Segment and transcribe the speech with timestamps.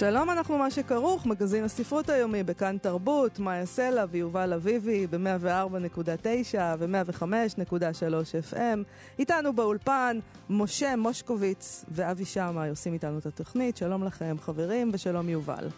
[0.00, 8.52] שלום, אנחנו מה שכרוך, מגזין הספרות היומי בכאן תרבות, מאיה סלע ויובל אביבי ב-104.9 ו-105.3
[8.52, 8.78] FM.
[9.18, 10.18] איתנו באולפן
[10.50, 13.76] משה מושקוביץ ואבי שמאי עושים איתנו את התוכנית.
[13.76, 15.68] שלום לכם, חברים, ושלום יובל.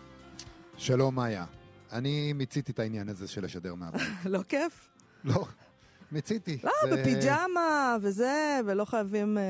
[0.77, 1.45] שלום, מאיה.
[1.93, 4.03] אני מיציתי את העניין הזה של לשדר מהבית.
[4.25, 4.89] לא כיף?
[5.25, 5.45] לא,
[6.13, 6.59] מיציתי.
[6.65, 8.35] לא, זה- בפיג'מה וזה,
[8.67, 9.43] ולא חייבים, אה,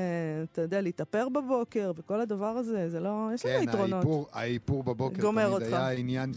[0.51, 3.93] אתה יודע, להתאפר בבוקר וכל הדבר הזה, זה לא, יש לזה כן, יתרונות.
[3.93, 5.73] האיפור, האיפור בבוקר גומר תמיד אותך.
[5.73, 6.31] היה עניין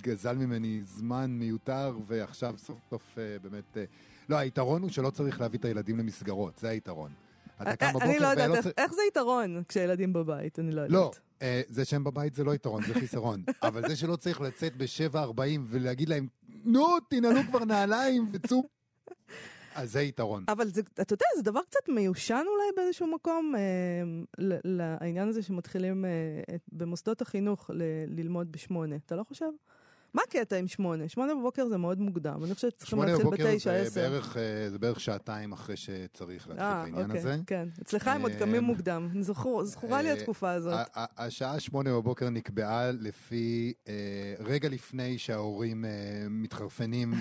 [0.00, 3.76] שגזל ממני זמן מיותר, ועכשיו סוף סוף אה, באמת...
[3.76, 3.84] אה,
[4.28, 7.10] לא, היתרון הוא שלא צריך להביא את הילדים למסגרות, זה היתרון.
[7.62, 10.92] אתה קם בבוקר אני לא יודעת, איך- זה יתרון כשילדים בבית, אני לא יודעת.
[10.92, 11.10] לא,
[11.42, 13.42] אה, זה שהם בבית זה לא יתרון, זה חיסרון.
[13.62, 16.26] אבל זה שלא צריך לצאת ב-7.40 ולהגיד להם,
[16.64, 18.62] נו, תנעלו כבר נעליים וצאו...
[19.76, 20.44] אז זה יתרון.
[20.48, 23.60] אבל זה, אתה יודע, זה דבר קצת מיושן אולי באיזשהו מקום, אה,
[24.64, 26.10] לעניין הזה שמתחילים אה,
[26.72, 27.82] במוסדות החינוך ל-
[28.20, 28.96] ללמוד בשמונה.
[29.06, 29.46] אתה לא חושב?
[30.16, 31.08] מה הקטע עם שמונה?
[31.08, 32.44] שמונה בבוקר זה מאוד מוקדם.
[32.44, 34.00] אני חושבת שצריכים שמונה להתחיל בבוקר בתשע, זה עשר.
[34.10, 37.36] בערך, אה, זה בערך שעתיים אחרי שצריך להתחיל את אה, העניין אוקיי, הזה.
[37.46, 37.68] כן.
[37.82, 39.08] אצלך הם עוד קמים אה, מוקדם.
[39.20, 40.74] זכור- זכורה לי התקופה הזאת.
[40.94, 43.72] השעה שמונה בבוקר נקבעה לפי,
[44.40, 45.84] רגע לפני שההורים
[46.30, 47.14] מתחרפנים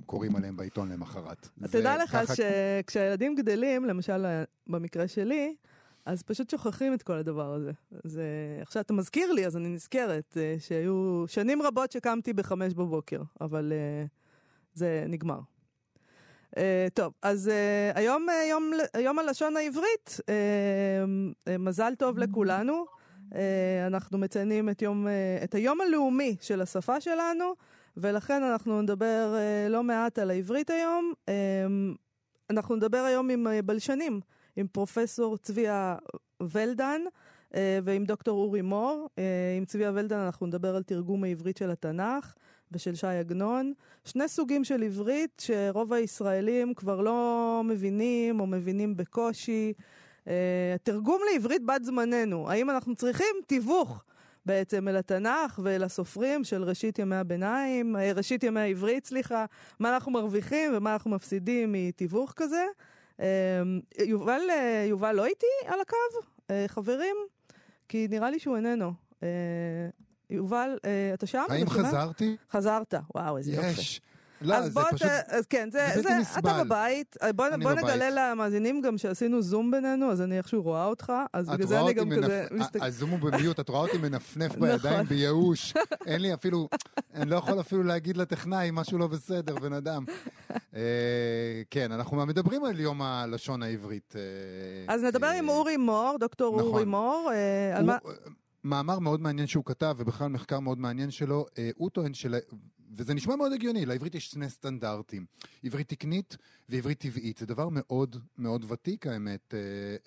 [0.00, 1.48] וקוראים עליהם בעיתון למחרת.
[1.56, 4.26] זה תדע לך שכשהילדים גדלים, למשל
[4.66, 5.54] במקרה שלי,
[6.08, 7.72] אז פשוט שוכחים את כל הדבר הזה.
[8.04, 12.74] אז אה, עכשיו אתה מזכיר לי, אז אני נזכרת אה, שהיו שנים רבות שקמתי בחמש
[12.74, 14.06] בבוקר, אבל אה,
[14.74, 15.40] זה נגמר.
[16.56, 20.34] אה, טוב, אז אה, היום אה, יום, יום הלשון העברית, אה,
[21.48, 22.84] אה, מזל טוב לכולנו.
[23.34, 27.54] אה, אנחנו מציינים את, יום, אה, את היום הלאומי של השפה שלנו,
[27.96, 31.12] ולכן אנחנו נדבר אה, לא מעט על העברית היום.
[31.28, 31.34] אה,
[32.50, 34.20] אנחנו נדבר היום עם אה, בלשנים,
[34.56, 35.96] עם פרופסור צביה
[36.40, 37.00] ולדן
[37.54, 39.08] אה, ועם דוקטור אורי מור.
[39.18, 39.24] אה,
[39.56, 42.34] עם צביה ולדן אנחנו נדבר על תרגום העברית של התנ"ך
[42.72, 43.72] ושל ש"י עגנון.
[44.04, 49.72] שני סוגים של עברית שרוב הישראלים כבר לא מבינים או מבינים בקושי.
[50.28, 54.04] אה, תרגום לעברית בת זמננו, האם אנחנו צריכים תיווך
[54.46, 59.44] בעצם אל התנ"ך ואל הסופרים של ראשית ימי הביניים, ראשית ימי העברית, סליחה,
[59.80, 62.64] מה אנחנו מרוויחים ומה אנחנו מפסידים מתיווך כזה.
[63.20, 63.62] אה,
[64.04, 65.96] יובל, אה, יובל לא איתי על הקו,
[66.50, 67.16] אה, חברים?
[67.88, 68.92] כי נראה לי שהוא איננו.
[69.22, 69.28] אה,
[70.30, 70.78] יובל,
[71.14, 71.44] אתה שם?
[71.48, 71.68] האם?
[71.68, 72.36] חזרתי?
[72.50, 73.68] חזרת, וואו, איזה יופי.
[73.68, 74.00] יש.
[74.40, 75.08] לא, אז בוא, פשוט...
[75.26, 76.64] אז כן, זה, זה זה, אתה.
[76.64, 77.84] בבית, אה, בוא, בוא בבית.
[77.84, 81.92] נגלה למאזינים גם שעשינו זום בינינו, אז אני איכשהו רואה אותך, אז בגלל זה אני
[81.92, 82.60] גם כזה מנפ...
[82.62, 82.84] מסתכל...
[82.86, 84.68] הזום הוא במיוט, את רואה אותי מנפנף נכון.
[84.68, 85.74] בידיים בייאוש.
[86.06, 86.68] אין לי אפילו,
[87.14, 90.04] אני לא יכול אפילו להגיד לטכנאי משהו לא בסדר, בן אדם.
[90.74, 90.80] אה,
[91.70, 94.14] כן, אנחנו מדברים על יום הלשון העברית.
[94.16, 96.68] אה, אז נדבר עם אורי מור, דוקטור נכון.
[96.68, 97.30] אורי מור,
[97.76, 97.98] על הוא- מה...
[98.64, 102.34] מאמר מאוד מעניין שהוא כתב, ובכלל מחקר מאוד מעניין שלו, אה, הוא טוען של...
[102.96, 105.26] וזה נשמע מאוד הגיוני, לעברית יש שני סטנדרטים,
[105.64, 106.36] עברית תקנית
[106.68, 107.36] ועברית טבעית.
[107.38, 109.54] זה דבר מאוד מאוד ותיק, האמת.
[109.54, 109.60] אה,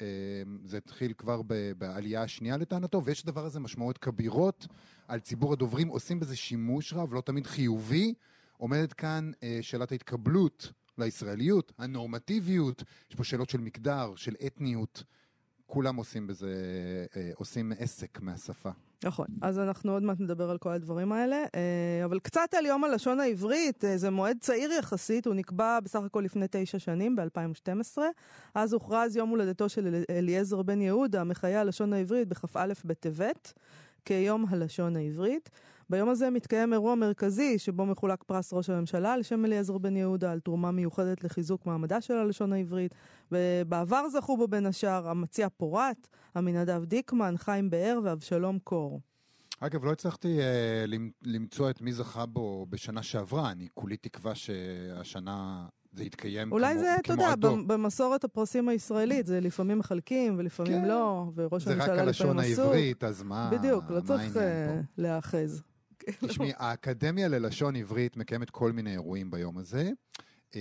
[0.06, 1.42] אה, זה התחיל כבר
[1.78, 4.68] בעלייה השנייה לטענתו, ויש לדבר הזה משמעויות כבירות
[5.08, 8.14] על ציבור הדוברים, עושים בזה שימוש רב, לא תמיד חיובי.
[8.58, 9.32] עומדת כאן
[9.62, 15.04] שאלת ההתקבלות לישראליות, הנורמטיביות, יש פה שאלות של מגדר, של אתניות.
[15.72, 16.54] כולם עושים בזה,
[17.18, 18.70] אה, עושים עסק מהשפה.
[19.04, 22.84] נכון, אז אנחנו עוד מעט נדבר על כל הדברים האלה, אה, אבל קצת על יום
[22.84, 27.98] הלשון העברית, אה, זה מועד צעיר יחסית, הוא נקבע בסך הכל לפני תשע שנים, ב-2012.
[28.56, 33.54] אז הוכרז יום הולדתו של אל- אליעזר בן יהודה, מחיי הלשון העברית, בכ"א בטבת,
[34.06, 35.50] כיום הלשון העברית.
[35.92, 40.32] ביום הזה מתקיים אירוע מרכזי שבו מחולק פרס ראש הממשלה על שם אליעזר בן יהודה
[40.32, 42.96] על תרומה מיוחדת לחיזוק מעמדה של הלשון העברית.
[43.32, 49.00] ובעבר זכו בו בין השאר המציע פורת, עמינדב דיקמן, חיים באר ואבשלום קור.
[49.60, 54.36] אגב, לא הצלחתי אה, למ- למצוא את מי זכה בו בשנה שעברה, אני כולי תקווה
[54.36, 57.34] שהשנה זה יתקיים אולי כמו, זה, אתה יודע,
[57.68, 60.88] במסורת הפרסים הישראלית, זה לפעמים מחלקים ולפעמים כן.
[60.88, 62.66] לא, וראש זה רק הממשלה הלשון לפעמים עסוק.
[62.66, 64.82] העברית, אז מה בדיוק, לא מה צריך אה, פה?
[64.98, 65.64] להאחז.
[66.28, 69.90] תשמעי, האקדמיה ללשון עברית מקיימת כל מיני אירועים ביום הזה.
[70.50, 70.54] Uh,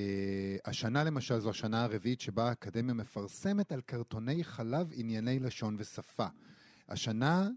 [0.65, 6.27] השנה למשל זו השנה הרביעית שבה האקדמיה מפרסמת על קרטוני חלב ענייני לשון ושפה.
[6.89, 7.49] השנה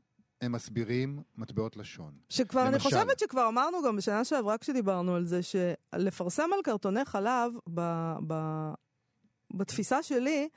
[0.41, 2.13] הם מסבירים מטבעות לשון.
[2.29, 2.83] שכבר, אני למשל.
[2.83, 7.81] חושבת שכבר אמרנו גם בשנה שעברה כשדיברנו על זה, שלפרסם על קרטוני חלב, ב,
[8.27, 8.33] ב,
[9.53, 10.49] בתפיסה שלי,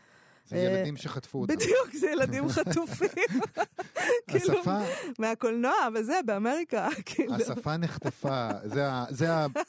[0.47, 1.55] זה אה, ילדים שחטפו אותם.
[1.55, 3.09] בדיוק, זה ילדים חטופים.
[4.29, 4.59] כאילו,
[5.19, 7.35] מהקולנוע וזה, באמריקה, כאילו.
[7.35, 8.87] השפה נחטפה, זה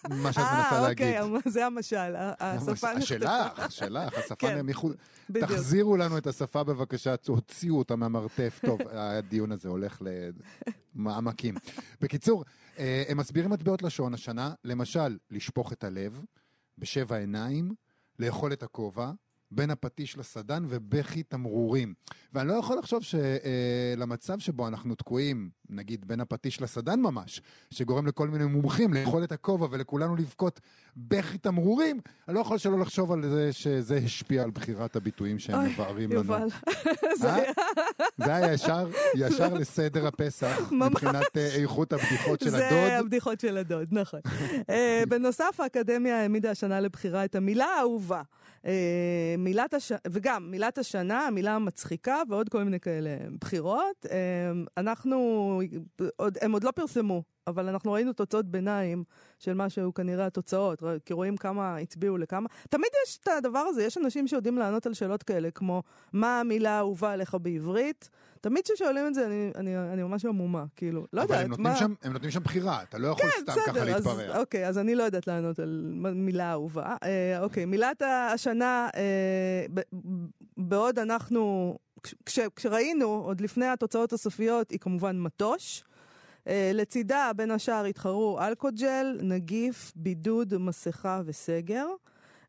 [0.09, 1.07] מה שאת מנסה אה, להגיד.
[1.07, 3.01] אוקיי, המ- זה המשל, השפה נחטפה.
[3.01, 3.31] שלך,
[3.71, 4.93] שלך, השפה כן, מחוץ...
[5.29, 5.51] בדיוק.
[5.51, 8.59] תחזירו לנו את השפה בבקשה, תוציאו אותה מהמרתף.
[8.65, 10.01] טוב, הדיון הזה הולך
[10.95, 11.55] למעמקים.
[12.01, 12.43] בקיצור,
[12.79, 16.23] אה, הם מסבירים מטבעות לשון השנה, למשל, לשפוך את הלב,
[16.77, 17.71] בשבע עיניים,
[18.19, 19.11] לאכול את הכובע,
[19.51, 21.93] בין הפטיש לסדן ובכי תמרורים.
[22.33, 27.41] ואני לא יכול לחשוב שלמצב שבו אנחנו תקועים, נגיד בין הפטיש לסדן ממש,
[27.71, 30.59] שגורם לכל מיני מומחים לאכול את הכובע ולכולנו לבכות
[30.97, 35.65] בכי תמרורים, אני לא יכול שלא לחשוב על זה שזה השפיע על בחירת הביטויים שהם
[35.65, 36.19] מבארים לנו.
[36.19, 36.47] יובל,
[37.21, 37.35] זה אה?
[37.35, 37.51] היה
[38.17, 38.89] זה היה ישר,
[39.21, 40.71] ישר לסדר הפסח.
[40.71, 42.91] מבחינת אה, איכות הבדיחות של זה הדוד.
[43.05, 44.19] הבדיחות של הדוד, נכון.
[44.69, 48.21] אה, בנוסף, האקדמיה העמידה השנה לבחירה את המילה האהובה.
[48.65, 49.91] אה, מילת הש...
[50.07, 53.09] וגם מילת השנה, המילה המצחיקה ועוד כל מיני כאלה
[53.41, 54.05] בחירות.
[54.77, 55.61] אנחנו,
[56.41, 59.03] הם עוד לא פרסמו, אבל אנחנו ראינו תוצאות ביניים
[59.39, 62.49] של מה שהיו כנראה התוצאות, כי רואים כמה הצביעו לכמה.
[62.69, 65.83] תמיד יש את הדבר הזה, יש אנשים שיודעים לענות על שאלות כאלה, כמו
[66.13, 68.09] מה המילה האהובה עליך בעברית.
[68.41, 71.75] תמיד כששואלים את זה, אני, אני, אני ממש המומה, כאילו, לא אבל יודעת, הם מה...
[71.75, 74.39] שם, הם נותנים שם בחירה, אתה לא יכול סתם ככה בסדר, אז, להתפרע.
[74.39, 76.95] אוקיי, אז אני לא יודעת לענות על מילה אהובה.
[77.03, 79.81] אה, אוקיי, מילת השנה, אה, ב,
[80.57, 81.75] בעוד אנחנו,
[82.25, 85.83] כש, כשראינו, עוד לפני התוצאות הסופיות, היא כמובן מטוש.
[86.47, 91.87] אה, לצידה, בין השאר, התחרו אלכוג'ל, נגיף, בידוד, מסכה וסגר.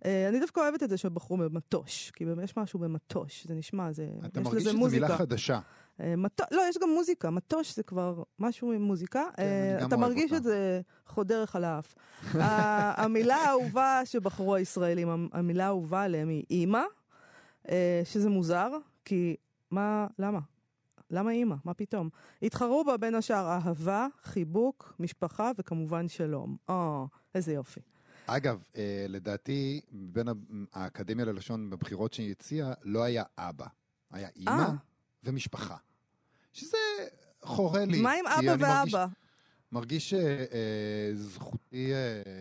[0.04, 4.06] אה, אני דווקא אוהבת את זה שבחרו במטוש, כי יש משהו במטוש, זה נשמע, זה,
[4.26, 4.78] אתה יש מרגיש שזו.
[4.90, 5.60] מילה חדשה.
[6.00, 6.44] אה, מטו...
[6.50, 9.24] לא, יש גם מוזיקה, מטוש זה כבר משהו עם מוזיקה.
[9.36, 10.36] כן, אתה מרגיש אותה.
[10.36, 11.94] את זה חודר לך לאף.
[13.02, 16.82] המילה האהובה שבחרו הישראלים, המ- המילה האהובה עליהם היא אימא,
[18.04, 18.70] שזה מוזר,
[19.04, 19.36] כי
[19.70, 20.38] מה, למה?
[21.10, 21.54] למה אימא?
[21.64, 22.08] מה פתאום?
[22.42, 26.56] התחרו בה בין השאר אהבה, חיבוק, משפחה וכמובן שלום.
[26.68, 27.80] או, איזה יופי.
[28.26, 30.26] אגב, אה, לדעתי, בין
[30.72, 33.66] האקדמיה ללשון בבחירות שהיא הציעה, לא היה אבא.
[34.10, 34.72] היה אימא אה.
[35.24, 35.76] ומשפחה.
[36.52, 36.76] שזה
[37.42, 38.02] חורה לי.
[38.02, 39.06] מה עם אבא מרגיש- ואבא?
[39.72, 40.14] מרגיש
[41.14, 41.90] שזכותי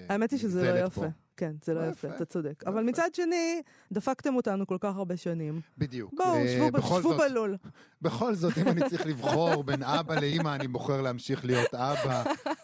[0.10, 1.02] האמת היא שזה לא יפה.
[1.02, 1.08] פה.
[1.38, 2.08] כן, זה לא לא יפה.
[2.16, 2.64] אתה צודק.
[2.66, 2.84] לא אבל.
[2.84, 3.62] מצד שני,
[3.92, 5.62] דפקתם אותנו כל כך הרבה שנים.
[5.78, 6.14] בדיוק.
[6.18, 6.70] בואו, אה,
[7.00, 7.58] שבו בלול.
[8.02, 12.24] בכל זאת, אם אני צריך לבחור בין אבא לאימא, אני בוחר להמשיך להיות אבא.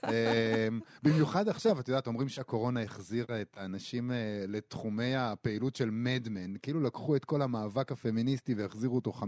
[0.09, 6.53] אמ, במיוחד עכשיו, את יודעת, אומרים שהקורונה החזירה את האנשים אה, לתחומי הפעילות של מדמן.
[6.61, 9.23] כאילו לקחו את כל המאבק הפמיניסטי והחזירו אותו 50-60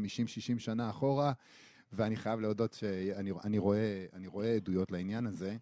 [0.57, 1.31] שנה אחורה,
[1.93, 5.55] ואני חייב להודות שאני אני רואה, אני רואה עדויות לעניין הזה.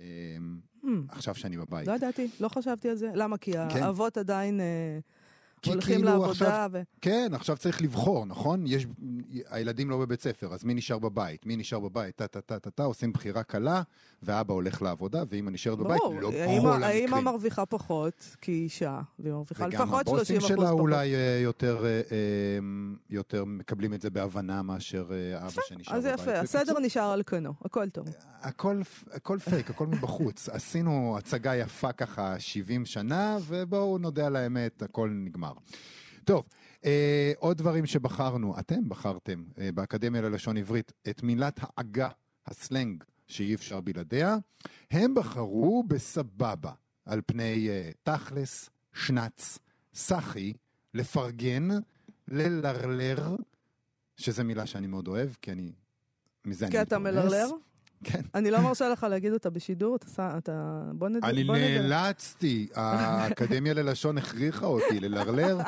[0.00, 1.88] אמ, Hmm, עכשיו שאני בבית.
[1.88, 3.10] לא ידעתי, לא חשבתי על זה.
[3.14, 3.38] למה?
[3.38, 3.82] כי כן.
[3.82, 4.98] האבות עדיין אה,
[5.62, 6.66] כי הולכים כאילו לעבודה.
[6.72, 6.82] ו...
[7.00, 8.64] כן, עכשיו צריך לבחור, נכון?
[8.66, 8.86] יש,
[9.50, 11.46] הילדים לא בבית ספר, אז מי נשאר בבית?
[11.46, 12.16] מי נשאר בבית?
[12.16, 13.82] טה טה טה טה טה, עושים בחירה קלה,
[14.22, 17.24] ואבא הולך לעבודה, ואמא נשארת בבית, ברור, לא האמא- כל האמא המקרים.
[17.24, 20.80] מרוויחה פחות, כי היא אישה, והיא מרוויחה וגם לפחות 30 הבוסים אחוז שלה פחות.
[20.80, 22.58] אולי אה, יותר, אה, אה,
[23.10, 26.18] יותר מקבלים את זה בהבנה מאשר אה, האבא שנשאר אז בבית.
[26.20, 28.08] יפה, הסדר נשאר על כנו, הכל טוב.
[28.40, 28.80] הכל,
[29.12, 30.48] הכל פייק, הכל מבחוץ.
[30.52, 35.52] עשינו הצגה יפה ככה 70 שנה, ובואו נודה על האמת, הכל נגמר.
[36.24, 36.44] טוב,
[36.84, 42.08] אה, עוד דברים שבחרנו, אתם בחרתם אה, באקדמיה ללשון עברית את מילת העגה,
[42.46, 44.36] הסלנג, שאי אפשר בלעדיה.
[44.90, 46.72] הם בחרו בסבבה,
[47.06, 49.58] על פני אה, תכלס, שנץ,
[49.94, 50.52] סחי,
[50.94, 51.68] לפרגן,
[52.28, 53.36] ללרלר,
[54.16, 55.72] שזו מילה שאני מאוד אוהב, כי אני...
[56.44, 56.98] מזה אני כי אתה.
[56.98, 57.48] מלרלר?
[58.04, 58.20] כן.
[58.34, 60.08] אני לא מרשה לך להגיד אותה בשידור, אתה...
[60.08, 60.82] ש- אתה...
[60.94, 61.28] בוא נדע.
[61.28, 61.56] אני בוא.
[61.56, 65.58] נאלצתי, האקדמיה ללשון הכריחה אותי ללרלר.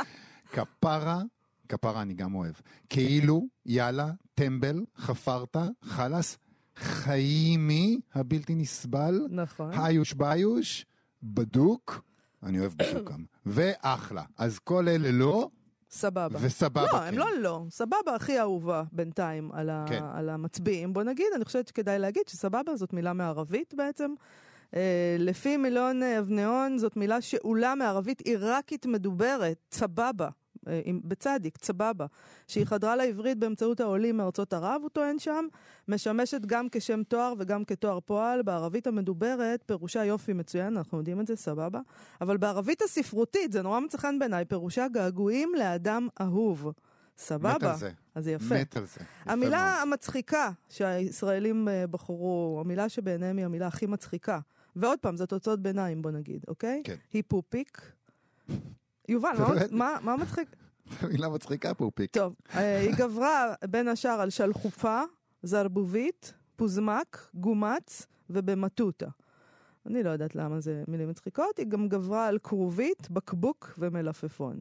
[0.53, 1.23] כפרה,
[1.69, 2.55] כפרה אני גם אוהב.
[2.89, 6.39] כאילו, יאללה, טמבל, חפרת, חלאס,
[6.77, 9.71] חיימי הבלתי נסבל, נכון.
[9.73, 10.87] היוש ביוש,
[11.23, 12.03] בדוק,
[12.43, 14.23] אני אוהב בדוק גם, ואחלה.
[14.39, 15.49] אז כל אלה לא,
[15.91, 16.39] סבבה.
[16.41, 16.97] וסבבה לא, כן.
[16.97, 17.65] הם לא לא.
[17.71, 19.85] סבבה הכי אהובה בינתיים על, ה...
[19.89, 20.03] כן.
[20.15, 20.93] על המצביעים.
[20.93, 24.15] בוא נגיד, אני חושבת שכדאי להגיד שסבבה זאת מילה מערבית בעצם.
[24.75, 30.29] אה, לפי מילון אבנאון זאת מילה שאולה מערבית עיראקית מדוברת, צבבה.
[30.69, 32.07] אה, עם- בצדיק, צבבה,
[32.49, 35.47] שהיא חדרה לעברית באמצעות העולים מארצות ערב, הוא טוען שם,
[35.89, 38.43] משמשת גם כשם תואר וגם כתואר פועל.
[38.43, 41.81] בערבית המדוברת פירושה יופי מצוין, אנחנו יודעים את זה, סבבה.
[42.21, 46.69] אבל בערבית הספרותית, זה נורא מצא חן בעיניי, פירושה געגועים לאדם אהוב.
[46.69, 46.75] מת
[47.19, 47.73] סבבה.
[47.73, 47.91] על זה.
[48.15, 48.55] אז זה יפה.
[48.55, 48.91] מת על זה.
[49.01, 49.33] יפה מאוד.
[49.39, 54.39] המילה המצחיקה שהישראלים אה, בחרו, המילה שבעיניהם היא המילה הכי מצחיקה,
[54.77, 56.83] ועוד פעם, זה תוצאות ביניים, בוא נגיד, אוקיי?
[56.85, 56.95] כן.
[57.13, 57.83] היא פופיק.
[59.09, 59.31] יובל,
[59.71, 60.49] מה- מצחיק?
[61.13, 62.11] מילה מצחיקה פופיק.
[62.11, 65.01] טוב, אה, היא גברה בין השאר על שלחופה,
[65.43, 69.07] זרבובית, פוזמק, גומץ ובמטותא.
[69.87, 74.57] אני לא יודעת למה זה מילים מצחיקות, היא גם גברה על כרובית, בקבוק ומלפפון.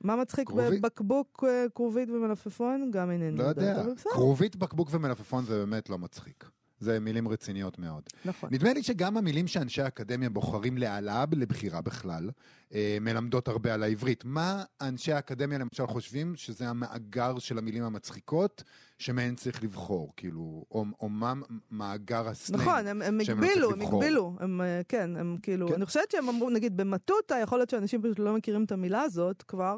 [0.00, 0.50] מה מצחיק?
[0.50, 2.90] בבקבוק, אה, כרובית ומלפפון?
[2.90, 3.80] גם אינני לא יודעת, יודע.
[3.82, 4.12] אבל בסדר.
[4.12, 6.44] כרובית, בקבוק ומלפפון זה באמת לא מצחיק.
[6.80, 8.02] זה מילים רציניות מאוד.
[8.24, 8.48] נכון.
[8.52, 12.30] נדמה לי שגם המילים שאנשי האקדמיה בוחרים להעלאה לבחירה בכלל,
[12.74, 14.24] אה, מלמדות הרבה על העברית.
[14.24, 18.62] מה אנשי האקדמיה למשל חושבים שזה המאגר של המילים המצחיקות
[18.98, 20.12] שמהן צריך לבחור?
[20.16, 21.32] כאילו, או, או מה
[21.70, 22.60] מאגר הסלנג?
[22.60, 23.80] נכון, הם, הם לא הגבילו, הם.
[23.82, 25.74] הגבילו, הם, אה, כן, הם כאילו, כן.
[25.74, 29.42] אני חושבת שהם אמרו, נגיד במטותא, יכול להיות שאנשים פשוט לא מכירים את המילה הזאת
[29.42, 29.76] כבר,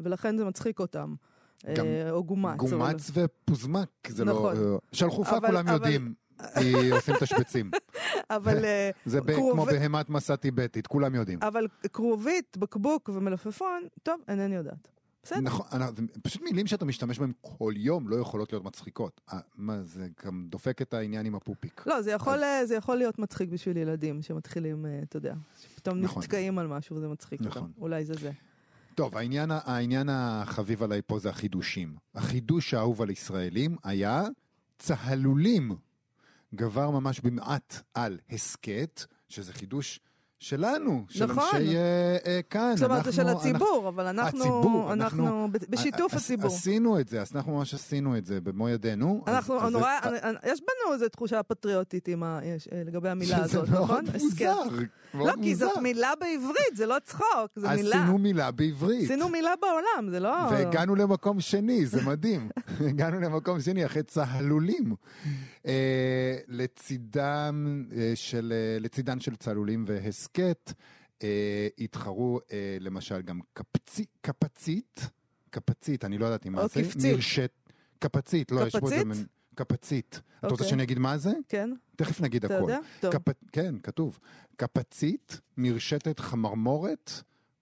[0.00, 1.14] ולכן זה מצחיק אותם.
[1.76, 2.56] גם אה, או גומץ.
[2.56, 4.56] גומץ ופוזמק, זה נכון.
[4.56, 4.78] לא...
[4.92, 6.14] שלחופה אבל- כולם אבל- יודעים,
[6.58, 7.70] כי עושים תשבצים.
[8.30, 11.38] אבל, אה, זה כמו בהמת מסע טיבטית, כולם יודעים.
[11.42, 14.88] אבל כרובית, בקבוק ומלפפון, טוב, אינני יודעת.
[15.24, 15.40] בסדר.
[15.40, 19.20] נכון, זה פשוט מילים שאתה משתמש בהן כל יום לא יכולות להיות מצחיקות.
[19.32, 21.82] אה, מה, זה גם דופק את העניין עם הפופיק.
[21.86, 26.00] לא, זה יכול, אה, זה יכול להיות מצחיק בשביל ילדים שמתחילים, אה, אתה יודע, שפתאום
[26.00, 26.22] נכון.
[26.22, 27.50] נתקעים על משהו וזה מצחיק אותם.
[27.50, 27.72] נכון.
[27.78, 28.30] אולי זה זה.
[28.94, 31.94] טוב, העניין, העניין החביב עליי פה זה החידושים.
[32.14, 34.22] החידוש האהוב על ישראלים היה
[34.78, 35.72] צהלולים.
[36.54, 40.00] גבר ממש במעט על הסכת, שזה חידוש
[40.38, 41.44] שלנו, של נכון.
[41.54, 41.82] אנשי אה,
[42.26, 42.72] אה, כאן.
[42.76, 46.46] זאת אומרת, זה של אנחנו- הציבור, אבל אנחנו, הציבור, אנחנו, אנחנו- בשיתוף ע- הציבור.
[46.46, 49.22] עשינו את זה, אז אנחנו ממש עשינו את זה במו ידינו.
[49.26, 49.90] אז- אנחנו, אז זה- נורא,
[50.46, 54.04] יש בנו איזו תחושה פטריוטית עם ה, יש, אה, לגבי המילה שזה הזאת, מאוד נכון?
[54.04, 54.44] מוזר, הסכת.
[55.14, 55.80] מאוד לא, כי זאת מוזר.
[55.80, 57.24] מילה בעברית, זה לא צחוק,
[57.56, 57.96] זו מילה.
[58.02, 59.04] עשינו מילה בעברית.
[59.04, 60.34] עשינו מילה בעולם, זה לא...
[60.50, 62.48] והגענו למקום שני, זה מדהים.
[62.88, 64.94] הגענו למקום שני אחרי צהלולים.
[65.66, 69.84] אה, לצידם אה, של, אה, לצידן של צהלולים
[70.24, 70.72] והסכת,
[71.22, 75.00] אה, התחרו אה, למשל גם קפצי, קפצית,
[75.50, 76.82] קפצית, אני לא יודעת אם מה או זה.
[76.82, 77.12] קפצית.
[77.14, 77.50] מרשת,
[77.98, 78.94] קפצית, לא, יש פה את זה.
[78.94, 79.06] קפצית?
[79.06, 80.20] מין- קפצית.
[80.38, 80.68] אתה רוצה אוקיי.
[80.68, 81.32] שאני אגיד מה זה?
[81.48, 82.62] כן, תכף נגיד אתה הכל.
[82.70, 82.78] יודע?
[83.00, 83.12] טוב.
[83.12, 83.32] קפ...
[83.52, 84.18] כן, כתוב.
[84.56, 87.10] קפצית, מרשתת חמרמורת.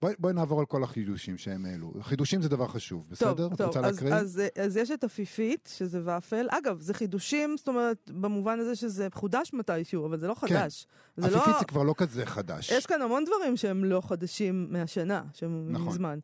[0.03, 1.93] בואי בואי נעבור על כל החידושים שהם העלו.
[2.01, 3.33] חידושים זה דבר חשוב, בסדר?
[3.33, 4.13] טוב, את טוב, רוצה אז, להקריא?
[4.15, 6.47] אז, אז יש את עפיפית, שזה ופל.
[6.49, 10.87] אגב, זה חידושים, זאת אומרת, במובן הזה שזה חודש מתישהו, אבל זה לא חדש.
[11.17, 11.37] זה לא...
[11.37, 12.71] עפיפית זה כבר לא כזה חדש.
[12.71, 15.87] יש כאן המון דברים שהם לא חדשים מהשנה, שהם נכון.
[15.87, 16.19] מזמן.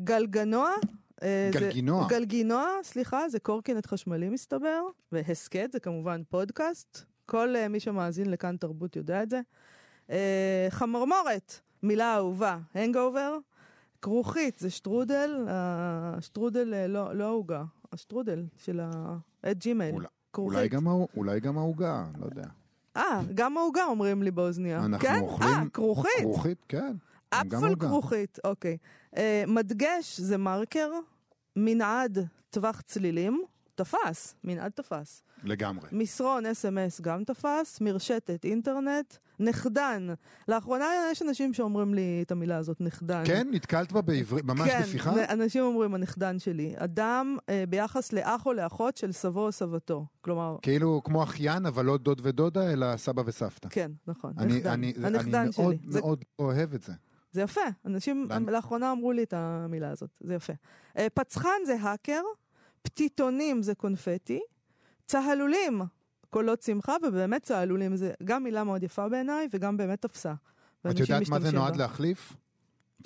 [0.00, 0.70] גלגנוע.
[1.22, 2.06] אה, זה- גלגינוע.
[2.08, 7.04] גלגינוע, סליחה, זה קורקינט חשמלי מסתבר, והסכת זה כמובן פודקאסט.
[7.26, 9.40] כל אה, מי שמאזין לכאן תרבות יודע את זה.
[10.10, 13.38] אה, חמרמורת, מילה אהובה, הנגאובר.
[14.02, 19.16] כרוכית זה שטרודל, השטרודל אה, לא לא העוגה, השטרודל של ה...
[19.50, 19.94] את ג'ימייל.
[19.94, 20.58] אולי- כרוכית.
[21.16, 22.44] אולי גם העוגה, לא יודע.
[22.96, 24.84] אה, גם העוגה אומרים לי באוזניה.
[24.84, 25.20] אנחנו כן?
[25.20, 26.12] אוכלים אה, כרוכית.
[26.22, 26.94] כרוכית, כן.
[27.30, 27.74] apple.
[27.80, 28.76] כרוכית, אוקיי.
[29.16, 30.90] אה, מדגש זה מרקר,
[31.56, 32.18] מנעד
[32.50, 33.42] טווח צלילים,
[33.74, 35.22] תפס, מנעד תפס.
[35.44, 35.88] לגמרי.
[35.92, 40.08] מסרון אס.אם.אס גם תפס, מרשתת אינטרנט, נחדן.
[40.48, 43.22] לאחרונה יש אנשים שאומרים לי את המילה הזאת, נחדן.
[43.26, 45.10] כן, נתקלת בה בעברית, ממש כן, בשיחה?
[45.10, 46.74] נ- אנשים אומרים הנכדן שלי.
[46.76, 50.06] אדם אה, ביחס לאח או לאחות של סבו או סבתו.
[50.20, 53.68] כלומר, כאילו כמו אחיין, אבל לא דוד ודודה, אלא סבא וסבתא.
[53.68, 54.70] כן, נכון, אני, נכדן.
[54.70, 55.90] אני, אני הנכדן מאוד שלי.
[55.92, 56.92] זה מאוד אוהב את זה.
[57.32, 60.52] זה יפה, אנשים לאחרונה אמרו לי את המילה הזאת, זה יפה.
[60.98, 62.22] אה, פצחן זה האקר,
[62.82, 64.40] פתיתונים זה קונפטי,
[65.06, 65.82] צהלולים,
[66.30, 70.34] קולות שמחה, ובאמת צהלולים זה גם מילה מאוד יפה בעיניי, וגם באמת תפסה.
[70.90, 71.78] את יודעת מה זה נועד בה.
[71.78, 72.32] להחליף?
[72.32, 72.36] מה,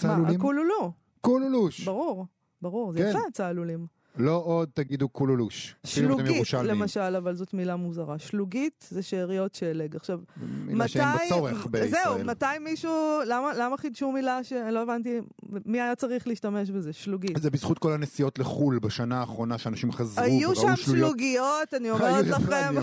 [0.02, 0.40] צהלולים?
[0.40, 1.80] הקולולו, קולולוש.
[1.84, 2.26] ברור,
[2.62, 3.08] ברור, זה כן.
[3.10, 3.86] יפה צהלולים.
[4.16, 5.76] לא עוד תגידו קולולוש.
[5.84, 6.52] שלוגית.
[6.64, 8.18] למשל, אבל זאת מילה מוזרה.
[8.18, 9.96] שלוגית זה שאריות שלג.
[9.96, 10.20] עכשיו,
[10.66, 12.02] מילה שאין בה צורך בישראל.
[12.04, 15.20] זהו, מתי מישהו, למה, למה חידשו מילה שלא הבנתי,
[15.64, 16.92] מי היה צריך להשתמש בזה?
[16.92, 17.36] שלוגית.
[17.40, 21.06] זה בזכות כל הנסיעות לחו"ל בשנה האחרונה, שאנשים חזרו היו וראו שם שלוגיות.
[21.06, 22.74] שלוגיות, אני אומרת היו לכם.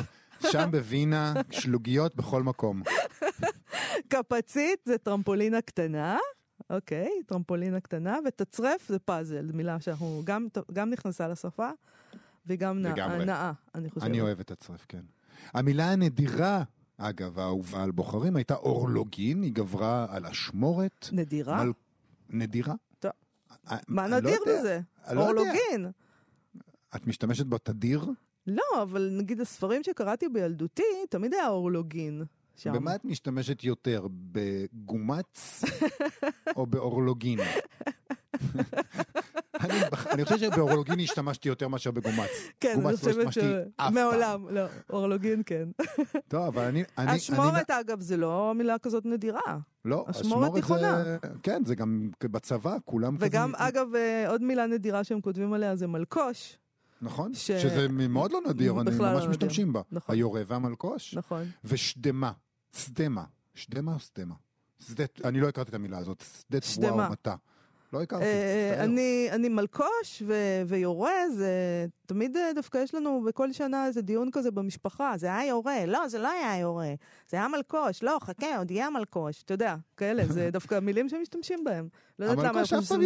[0.52, 2.82] שם בווינה, שלוגיות בכל מקום.
[4.12, 6.18] קפצית זה טרמפולינה קטנה,
[6.70, 11.70] אוקיי, טרמפולינה קטנה, ותצרף זה פאזל, מילה שאנחנו גם, גם נכנסה לשפה,
[12.48, 13.26] וגם נע- לגמרי.
[13.26, 14.04] נאה, אני חושבת.
[14.04, 15.02] אני אוהב את הצרף, כן.
[15.54, 16.64] המילה הנדירה,
[16.98, 21.08] אגב, האהובה על בוחרים, הייתה אורלוגין, היא גברה על אשמורת.
[21.12, 21.64] נדירה?
[21.64, 21.72] מל-
[22.30, 22.74] נדירה?
[23.00, 23.12] טוב.
[23.72, 24.60] אה, מה אני לא נדיר יודע.
[24.60, 24.80] בזה?
[25.08, 25.32] אני לא יודע.
[25.42, 25.92] אורלוגין.
[26.96, 28.06] את משתמשת בו תדיר?
[28.48, 32.24] לא, אבל נגיד הספרים שקראתי בילדותי, תמיד היה אורלוגין.
[32.56, 32.74] שם.
[32.74, 34.08] במה את משתמשת יותר?
[34.32, 35.64] בגומץ
[36.58, 37.40] או באורלוגין?
[39.64, 39.74] אני,
[40.12, 42.30] אני חושב שבאורולוגין השתמשתי יותר מאשר בגומץ.
[42.60, 43.28] כן, אני לא חושבת
[43.76, 43.94] פעם.
[43.94, 45.68] מעולם, לא, אורלוגין כן.
[46.28, 46.84] טוב, אבל אני...
[46.98, 49.42] אני אשמורת, אני, אגב, זה לא מילה כזאת נדירה.
[49.86, 50.62] לא, אשמורת זה...
[50.62, 51.04] תיכונה.
[51.44, 53.26] כן, זה גם בצבא, כולם כזה...
[53.26, 56.58] וגם, אגב, אה, עוד מילה נדירה שהם כותבים עליה זה מלקוש.
[57.02, 59.30] נכון, ש- שזה מאוד לא נדיר, אני בכלל לא ממש נדיר.
[59.30, 59.82] משתמשים בה.
[59.92, 60.16] נכון.
[60.16, 61.14] היורה והמלקוש.
[61.14, 61.44] נכון.
[61.64, 62.32] ושדמה,
[62.74, 63.24] סדמה.
[63.56, 64.36] שדמה או סדמה?
[64.80, 66.24] שדת, אני לא הכרתי את המילה הזאת.
[66.62, 66.92] שדמה.
[66.92, 67.36] וואו מטה.
[67.94, 68.84] לא הכרתי, אה, מצטער.
[68.84, 74.30] אני, אני מלקוש ו- ויורה, זה תמיד אה, דווקא יש לנו בכל שנה איזה דיון
[74.32, 76.94] כזה במשפחה, זה היה יורה, לא, זה לא היה יורה,
[77.30, 81.64] זה היה מלקוש, לא, חכה, עוד יהיה מלקוש, אתה יודע, כאלה, זה דווקא מילים שמשתמשים
[81.64, 81.88] בהם.
[82.20, 83.02] לא יודעת למה המלקוש אנחנו אף פעם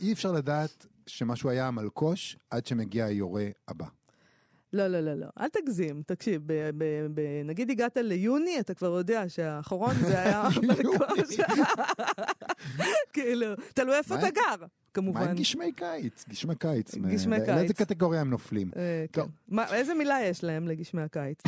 [0.00, 3.86] אי אפשר לדעת שמשהו היה המלקוש עד שמגיע היורה הבא.
[4.72, 8.86] לא, לא, לא, לא, אל תגזים, תקשיב, ב- ב- ב- נגיד הגעת ליוני, אתה כבר
[8.98, 11.36] יודע שהאחרון זה היה מלקוש.
[13.12, 15.20] כאילו, תלוי איפה מה אתה גר, מה כמובן.
[15.28, 16.24] עם גשמי קיץ?
[16.28, 16.94] גשמי קיץ.
[16.94, 17.86] גשמי ל- לאיזה קיץ.
[17.88, 18.70] קטגוריה הם נופלים?
[18.76, 19.22] אה, כן.
[19.48, 21.38] מה- איזה מילה יש להם לגשמי הקיץ?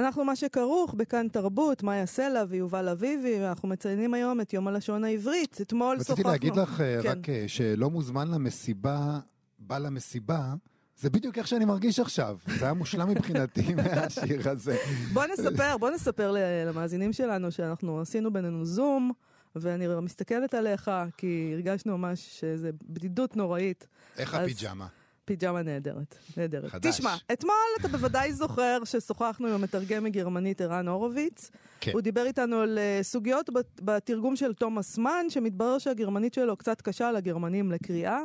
[0.00, 5.04] אנחנו מה שכרוך בכאן תרבות, מאיה סלע ויובל אביבי, ואנחנו מציינים היום את יום הלשון
[5.04, 5.58] העברית.
[5.60, 6.12] אתמול שוחחנו...
[6.14, 7.08] רציתי להגיד לך אה, כן.
[7.08, 9.18] רק אה, שלא מוזמן למסיבה,
[9.58, 10.54] בא למסיבה,
[11.00, 12.36] זה בדיוק איך שאני מרגיש עכשיו.
[12.58, 14.76] זה היה מושלם מבחינתי מהשיר הזה.
[15.12, 16.34] בוא נספר, בוא נספר
[16.66, 19.12] למאזינים שלנו שאנחנו עשינו בינינו זום,
[19.56, 23.86] ואני מסתכלת עליך, כי הרגשנו ממש שזה בדידות נוראית.
[24.18, 24.86] איך אז- הפיג'מה?
[25.30, 26.70] פיג'מה נהדרת, נהדרת.
[26.70, 26.94] חדש.
[26.94, 31.50] תשמע, אתמול אתה בוודאי זוכר ששוחחנו עם המתרגם מגרמנית ערן הורוביץ.
[31.80, 31.92] כן.
[31.92, 36.80] הוא דיבר איתנו על אה, סוגיות בת- בתרגום של תומאס מן, שמתברר שהגרמנית שלו קצת
[36.80, 38.20] קשה לגרמנים לקריאה,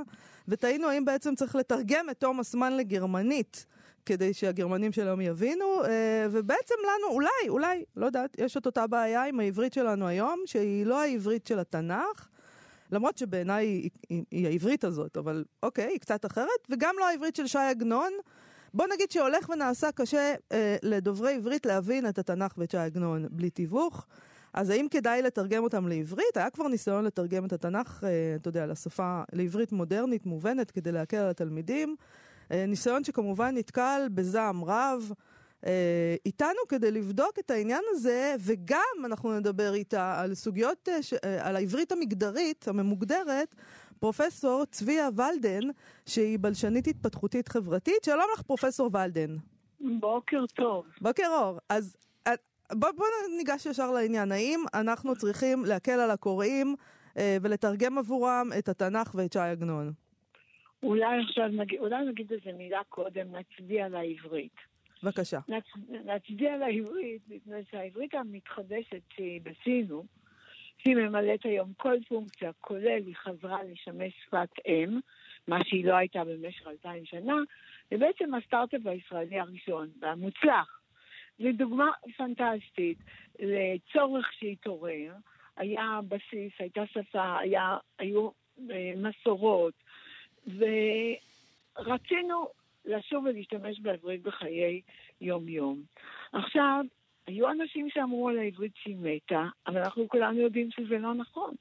[0.48, 3.66] ותהינו האם בעצם צריך לתרגם את תומאס מן לגרמנית.
[4.06, 5.90] כדי שהגרמנים שלהם יבינו, אה,
[6.32, 10.86] ובעצם לנו, אולי, אולי, לא יודעת, יש את אותה בעיה עם העברית שלנו היום, שהיא
[10.86, 12.28] לא העברית של התנ"ך,
[12.92, 17.36] למרות שבעיניי היא, היא, היא העברית הזאת, אבל אוקיי, היא קצת אחרת, וגם לא העברית
[17.36, 18.12] של ש"י עגנון.
[18.74, 23.50] בוא נגיד שהולך ונעשה קשה אה, לדוברי עברית להבין את התנ"ך ואת ש"י עגנון בלי
[23.50, 24.06] תיווך.
[24.54, 26.38] אז האם כדאי לתרגם אותם לעברית?
[26.38, 31.18] היה כבר ניסיון לתרגם את התנ"ך, אה, אתה יודע, לשפה, לעברית מודרנית, מובנת, כדי להקל
[31.18, 31.96] על התלמידים.
[32.52, 35.12] אה, ניסיון שכמובן נתקל בזעם רב.
[35.66, 41.14] אה, איתנו כדי לבדוק את העניין הזה, וגם אנחנו נדבר איתה על סוגיות, אה, ש-
[41.14, 43.56] אה, על העברית המגדרית, הממוגדרת,
[44.00, 45.70] פרופסור צביה ולדן,
[46.06, 48.04] שהיא בלשנית התפתחותית חברתית.
[48.04, 49.36] שלום לך, פרופסור ולדן.
[50.00, 50.86] בוקר טוב.
[51.02, 51.60] בוקר אור.
[51.70, 52.34] אז אה,
[52.72, 53.06] בוא, בוא
[53.38, 54.32] ניגש ישר לעניין.
[54.32, 56.76] האם אנחנו צריכים להקל על הקוראים
[57.18, 59.92] אה, ולתרגם עבורם את התנ"ך ואת ש"י עגנון?
[60.84, 64.75] אולי עכשיו נגיד, אולי נגיד איזה מילה קודם, נצביע על העברית.
[65.06, 65.40] בבקשה.
[65.48, 65.64] נצ,
[66.06, 70.04] נצביע על העברית, מפני שהעברית המתחדשת שהיא בסינו,
[70.78, 75.00] שהיא ממלאת היום כל פונקציה, כולל היא חזרה לשמש שפת אם,
[75.48, 77.36] מה שהיא לא הייתה במשך אלפיים שנה,
[77.92, 80.82] זה בעצם הסטארט-אפ הישראלי הראשון והמוצלח.
[81.40, 82.98] זו דוגמה פנטסטית
[83.40, 85.14] לצורך שהתעורר.
[85.58, 88.30] היה בסיס, הייתה שפה, היה, היו
[88.72, 89.74] אה, מסורות,
[91.78, 92.48] ורצינו
[92.86, 94.82] לשוב ולהשתמש בעברית בחיי
[95.22, 95.82] יום-יום.
[96.34, 96.84] עכשיו,
[97.28, 101.54] היו אנשים שאמרו על העברית שהיא מתה, אבל אנחנו כולנו יודעים שזה לא נכון.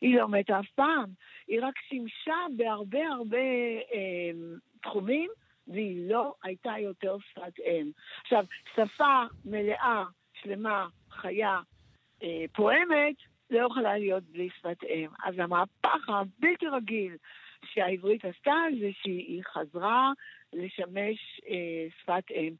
[0.00, 1.10] היא לא מתה אף פעם,
[1.48, 3.38] היא רק שימשה בהרבה הרבה
[3.94, 4.30] אה,
[4.82, 5.30] תחומים,
[5.68, 7.90] והיא לא הייתה יותר שפת אם.
[8.22, 10.04] עכשיו, שפה מלאה,
[10.42, 11.60] שלמה, חיה,
[12.22, 13.16] אה, פועמת,
[13.50, 15.08] לא יכולה להיות בלי שפת אם.
[15.24, 17.16] אז המהפך הבלתי רגיל
[17.64, 20.12] שהעברית עשתה זה שהיא חזרה
[20.52, 22.54] לשמש אה, שפת אם.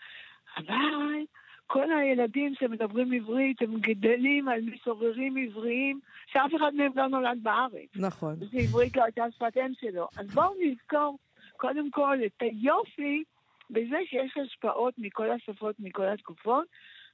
[0.56, 1.24] אבל
[1.66, 7.88] כל הילדים שמדברים עברית, הם גדלים על מסוררים עבריים, שאף אחד מהם לא נולד בארץ.
[7.96, 8.36] נכון.
[8.50, 10.08] שעברית לא הייתה שפת אם שלו.
[10.18, 11.18] אז בואו נזכור
[11.56, 13.24] קודם כל את היופי
[13.70, 16.66] בזה שיש השפעות מכל השפות, מכל התקופות,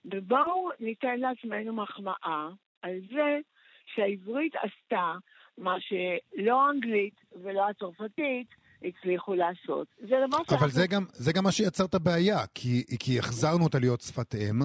[0.05, 2.49] ובואו ניתן לעצמנו מחמאה
[2.83, 3.39] על זה
[3.87, 5.13] שהעברית עשתה
[5.59, 8.47] מה שלא האנגלית ולא הצרפתית
[8.83, 9.87] הצליחו לעשות.
[10.01, 13.79] זה דבר אבל זה גם, זה גם מה שיצר את הבעיה, כי, כי החזרנו אותה
[13.79, 14.63] להיות שפת אם,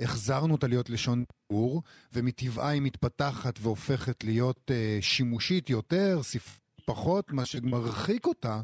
[0.00, 6.58] החזרנו אותה להיות לשון דיבור, ומטבעה היא מתפתחת והופכת להיות אה, שימושית יותר, ספ...
[6.84, 8.60] פחות, מה שמרחיק אותה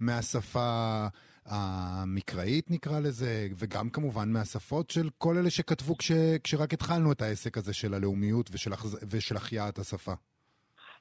[0.00, 1.06] מהשפה
[1.46, 6.12] המקראית נקרא לזה, וגם כמובן מהשפות של כל אלה שכתבו כש,
[6.44, 8.98] כשרק התחלנו את העסק הזה של הלאומיות ושל, החז...
[9.10, 10.12] ושל החייאת השפה.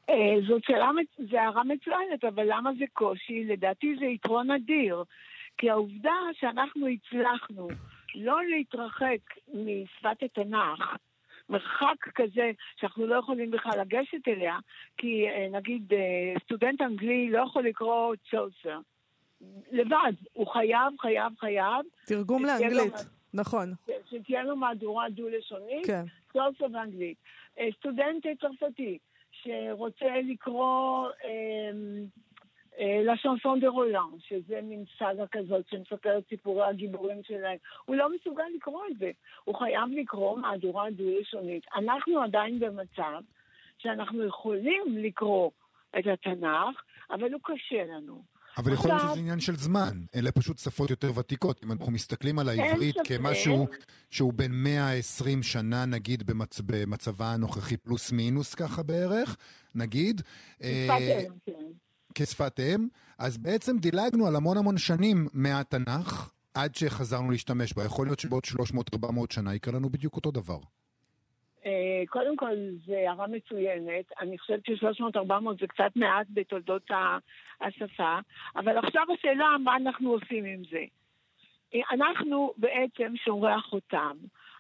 [0.09, 0.89] אה, זאת שאלה,
[1.31, 3.43] זה הערה מצוינת, אבל למה זה קושי?
[3.45, 5.03] לדעתי זה יתרון אדיר.
[5.57, 7.67] כי העובדה שאנחנו הצלחנו
[8.15, 9.17] לא להתרחק
[9.53, 10.95] משפת התנ"ך,
[11.49, 14.57] מרחק כזה שאנחנו לא יכולים בכלל לגשת אליה,
[14.97, 18.79] כי אה, נגיד אה, סטודנט אנגלי לא יכול לקרוא צ'וסר.
[19.71, 21.85] לבד, הוא חייב, חייב, חייב.
[22.05, 22.99] תרגום לו לאנגלית, מה-
[23.41, 23.73] נכון.
[24.09, 26.03] שתהיה לו מהדורה דו-לשונית, כן.
[26.33, 27.17] צ'וסר באנגלית.
[27.59, 28.97] אה, סטודנט צרפתי
[29.47, 37.95] שרוצה לקרוא אה, לשנסון דה רולן, שזה מין סאגה כזאת שמספרת סיפורי הגיבורים שלהם, הוא
[37.95, 39.11] לא מסוגל לקרוא את זה.
[39.43, 41.65] הוא חייב לקרוא מהדורה דו-לשונית.
[41.75, 43.21] אנחנו עדיין במצב
[43.77, 45.51] שאנחנו יכולים לקרוא
[45.99, 48.21] את התנ"ך, אבל הוא קשה לנו.
[48.57, 51.63] אבל יכול להיות שזה עניין של זמן, אלה פשוט שפות יותר ותיקות.
[51.63, 52.95] אם אנחנו מסתכלים על העברית.
[53.03, 53.67] כמשהו
[54.09, 56.61] שהוא בין 120 שנה, נגיד, במצ...
[56.65, 59.37] במצבה הנוכחי פלוס מינוס ככה בערך,
[59.75, 60.21] נגיד,
[60.63, 60.87] אה,
[61.45, 61.53] כן.
[62.13, 67.85] כשפת אם, אז בעצם דילגנו על המון המון שנים מהתנ"ך עד שחזרנו להשתמש בה.
[67.85, 68.43] יכול להיות שבעוד
[68.95, 70.59] 300-400 שנה יקרה לנו בדיוק אותו דבר.
[71.67, 74.05] אה, קודם כל, זו הערה מצוינת.
[74.21, 76.91] אני חושבת ש-300-400 זה קצת מעט בתולדות
[77.61, 78.19] השפה,
[78.55, 80.83] אבל עכשיו השאלה מה אנחנו עושים עם זה.
[81.75, 84.17] אה, אנחנו בעצם שומרי החותם.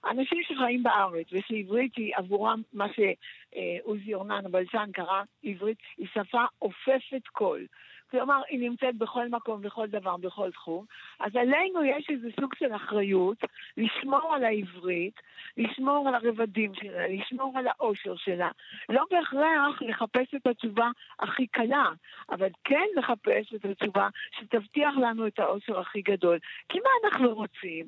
[0.09, 7.27] אנשים שחיים בארץ ושעברית היא עבורם מה שעוזי אורנן הבלשן קרא עברית, היא שפה אופפת
[7.31, 7.65] קול.
[8.11, 10.85] כלומר, היא נמצאת בכל מקום, בכל דבר, בכל תחום.
[11.19, 13.37] אז עלינו יש איזה סוג של אחריות
[13.77, 15.21] לשמור על העברית,
[15.57, 18.49] לשמור על הרבדים שלה, לשמור על העושר שלה.
[18.89, 20.89] לא בהכרח לחפש את התשובה
[21.19, 21.89] הכי קלה,
[22.31, 26.39] אבל כן לחפש את התשובה שתבטיח לנו את העושר הכי גדול.
[26.69, 27.85] כי מה אנחנו רוצים?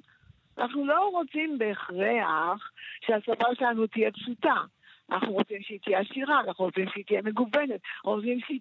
[0.57, 4.55] אנחנו לא רוצים בהכרח שהשפה שלנו תהיה פשוטה.
[5.11, 8.59] אנחנו רוצים שהיא תהיה עשירה, אנחנו רוצים שהיא תהיה מגוונת, אנחנו רוצים שהיא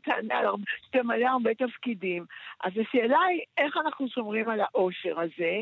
[0.87, 2.25] שתמלא הרבה תפקידים.
[2.65, 5.61] אז השאלה היא איך אנחנו שומרים על העושר הזה,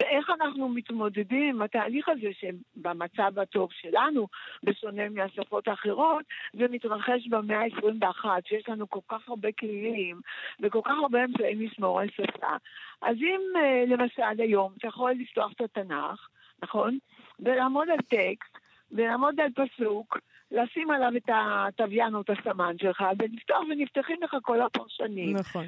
[0.00, 4.26] ואיך אנחנו מתמודדים עם התהליך הזה שבמצב הטוב שלנו,
[4.62, 10.20] בשונה מהשפות האחרות, זה מתרחש במאה ה-21, שיש לנו כל כך הרבה כלים
[10.60, 12.56] וכל כך הרבה אמצעים לשמור על שפה.
[13.02, 16.28] אז אם אה, למשל היום אתה יכול לפתוח את התנ"ך,
[16.62, 16.98] נכון?
[17.40, 18.58] ולעמוד על טקסט,
[18.92, 20.18] ולעמוד על פסוק,
[20.50, 25.36] לשים עליו את התוויין או את הסמן שלך, ולפתוח ונפתחים לך כל הפרשנים.
[25.36, 25.66] נכון.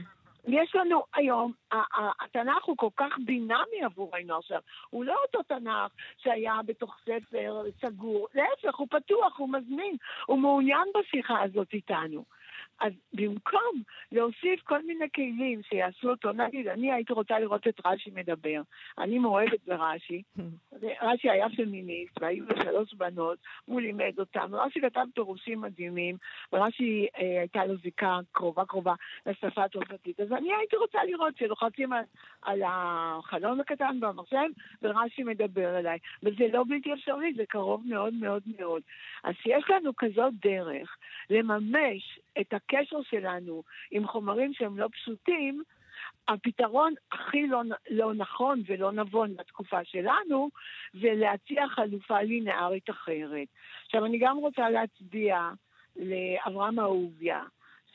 [0.49, 1.53] יש לנו היום,
[2.21, 4.61] התנ"ך הוא כל כך דינמי עבורנו עכשיו.
[4.91, 10.89] הוא לא אותו תנ"ך שהיה בתוך ספר סגור, להפך, הוא פתוח, הוא מזמין, הוא מעוניין
[10.95, 12.25] בשיחה הזאת איתנו.
[12.81, 13.83] אז במקום
[14.13, 18.63] להוסיף כל מיני כלים שיעשו אותו, נגיד, אני הייתי רוצה לראות את רש"י מדבר.
[18.99, 20.23] אני מאוהבת ברש"י.
[21.03, 24.55] רש"י היה פמיניסט, והיו לו שלוש בנות, הוא לימד אותם.
[24.55, 26.17] רש"י כתב פירושים מדהימים,
[26.53, 28.95] ורש"י אה, הייתה לו זיקה קרובה קרובה
[29.27, 30.21] לשפה הצרפתית.
[30.21, 32.05] אז אני הייתי רוצה לראות שלוחצים על,
[32.43, 34.49] על החלון הקטן במחשב,
[34.83, 35.99] ורש"י מדבר אליי.
[36.23, 38.83] וזה לא בלתי אפשרי, זה קרוב מאוד מאוד מאוד.
[39.25, 40.97] אז שיש לנו כזאת דרך
[41.31, 45.63] לממש את הקשר שלנו עם חומרים שהם לא פשוטים,
[46.29, 50.49] הפתרון הכי לא, לא נכון ולא נבון בתקופה שלנו
[50.93, 53.49] זה להציע חלופה לינארית אחרת.
[53.85, 55.51] עכשיו, אני גם רוצה להצדיע
[55.97, 57.43] לאברהם אהוביה,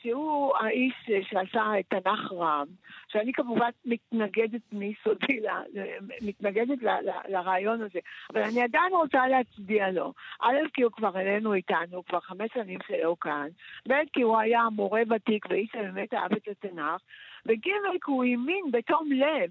[0.02, 0.94] שהוא האיש
[1.30, 2.66] שעשה את תנ"ך רם,
[3.08, 5.80] שאני כמובן מתנגדת מיסודי, ל-
[6.20, 7.98] מתנגדת ל- ל- לרעיון הזה,
[8.32, 10.12] אבל אני עדיין רוצה להצדיע לו.
[10.40, 13.48] א', כי הוא כבר איננו איתנו, כבר חמש שנים שלו כאן,
[13.88, 17.02] ב', כי הוא היה מורה ותיק ואיש שבאמת אהב את התנ"ך,
[17.46, 17.68] וג',
[18.04, 19.50] כי הוא האמין בתום לב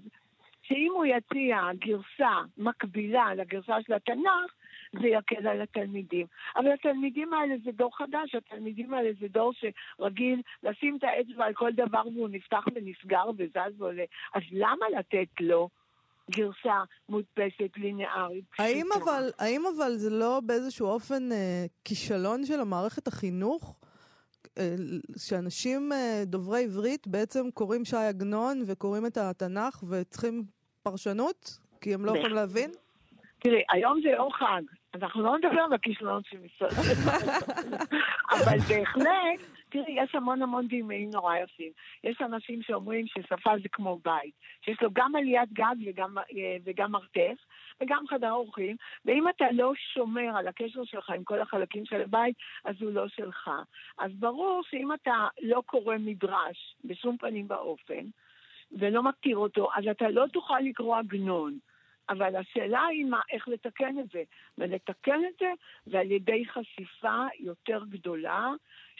[0.62, 4.52] שאם הוא יציע גרסה מקבילה לגרסה של התנ"ך,
[4.92, 6.26] זה יקל על התלמידים.
[6.56, 11.54] אבל התלמידים האלה זה דור חדש, התלמידים האלה זה דור שרגיל לשים את האצבע על
[11.54, 14.04] כל דבר והוא נפתח ונסגר וזז ועולה.
[14.34, 15.68] אז למה לתת לו
[16.30, 18.44] גרסה מודפסת לינארית?
[18.58, 18.86] האם?
[19.02, 23.74] אבל, האם אבל זה לא באיזשהו אופן אה, כישלון של המערכת החינוך?
[24.58, 24.74] אה,
[25.16, 30.44] שאנשים אה, דוברי עברית בעצם קוראים ש"י עגנון וקוראים את התנ"ך וצריכים
[30.82, 31.58] פרשנות?
[31.80, 32.70] כי הם לא יכולים להבין?
[33.38, 34.62] תראי, היום זה יום חג.
[34.94, 36.70] אנחנו לא נדבר על הכישלונות של משרד
[38.32, 41.72] אבל בהחלט, תראי, יש המון המון דימויים נורא יפים.
[42.04, 46.92] יש אנשים שאומרים ששפה זה כמו בית, שיש לו גם עליית גג וגם, אה, וגם
[46.92, 47.36] מרתף,
[47.80, 52.36] וגם חדר אורחים, ואם אתה לא שומר על הקשר שלך עם כל החלקים של הבית,
[52.64, 53.50] אז הוא לא שלך.
[53.98, 58.04] אז ברור שאם אתה לא קורא מדרש בשום פנים ואופן,
[58.72, 61.58] ולא מכיר אותו, אז אתה לא תוכל לקרוא עגנון.
[62.10, 64.22] אבל השאלה היא מה, איך לתקן את זה.
[64.58, 65.46] ולתקן את זה
[65.86, 68.46] זה על ידי חשיפה יותר גדולה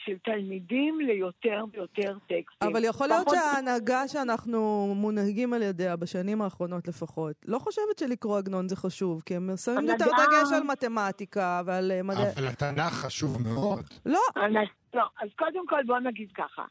[0.05, 2.69] של תלמידים ליותר ויותר טקסטים.
[2.71, 4.59] אבל יכול להיות פחות- שההנהגה שאנחנו
[4.95, 9.77] מונהגים על ידיה, בשנים האחרונות לפחות, לא חושבת שלקרוא עגנון זה חשוב, כי הם שמים
[9.87, 12.23] יותר הנהגה- דגש על מתמטיקה ועל אה, מדעי...
[12.37, 13.83] אבל התנ"ך חשוב מאוד.
[14.05, 14.55] לא, אני-
[14.93, 16.63] לא, אז קודם כל בוא נגיד ככה.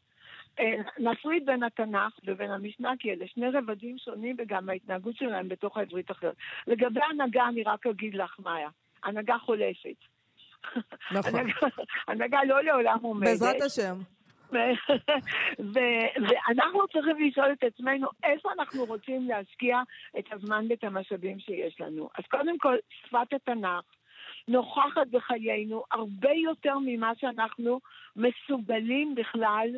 [0.61, 5.77] אה, נפריד בין התנ"ך ובין המשנה, כי אלה שני רבדים שונים וגם ההתנהגות שלהם בתוך
[5.77, 6.35] העברית אחרת.
[6.67, 8.69] לגבי הנהגה, אני רק אגיד לך, מאיה,
[9.05, 9.97] הנהגה חולפת.
[11.13, 11.35] נכון.
[11.41, 13.29] הנהגה- הנהגה לא לעולם עומדת.
[13.29, 13.99] בעזרת השם.
[15.75, 19.79] ו- ואנחנו צריכים לשאול את עצמנו איפה אנחנו רוצים להשקיע
[20.19, 22.09] את הזמן ואת המשאבים שיש לנו.
[22.19, 23.85] אז קודם כל, שפת התנ"ך
[24.49, 27.81] נוכחת בחיינו הרבה יותר ממה שאנחנו
[28.17, 29.69] מסוגלים בכלל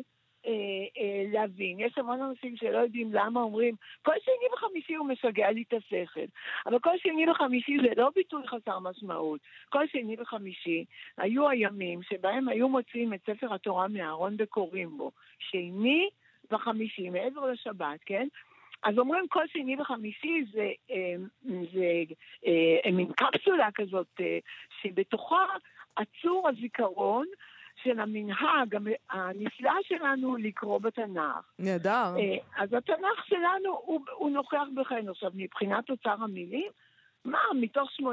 [0.45, 0.51] אה,
[0.97, 1.79] אה, להבין.
[1.79, 6.25] יש המון אנשים שלא יודעים למה אומרים, כל שני וחמישי הוא משגע לי את השכל.
[6.65, 9.39] אבל כל שני וחמישי זה לא ביטוי חסר משמעות.
[9.69, 10.85] כל שני וחמישי
[11.17, 15.11] היו הימים שבהם היו מוציאים את ספר התורה מהארון וקוראים בו.
[15.39, 16.09] שני
[16.51, 18.27] וחמישי, מעבר לשבת, כן?
[18.83, 21.15] אז אומרים כל שני וחמישי זה, אה,
[21.73, 22.03] זה
[22.45, 24.39] אה, מין קפסולה כזאת אה,
[24.81, 25.45] שבתוכה
[25.95, 27.25] עצור הזיכרון
[27.83, 31.51] של המנהג המ- הנפלא שלנו לקרוא בתנ"ך.
[31.59, 32.13] נהדר.
[32.19, 35.11] אה, אז התנ"ך שלנו הוא, הוא נוכח בחיינו.
[35.11, 36.71] עכשיו, מבחינת אוצר המילים,
[37.25, 38.05] מה, מתוך 80-90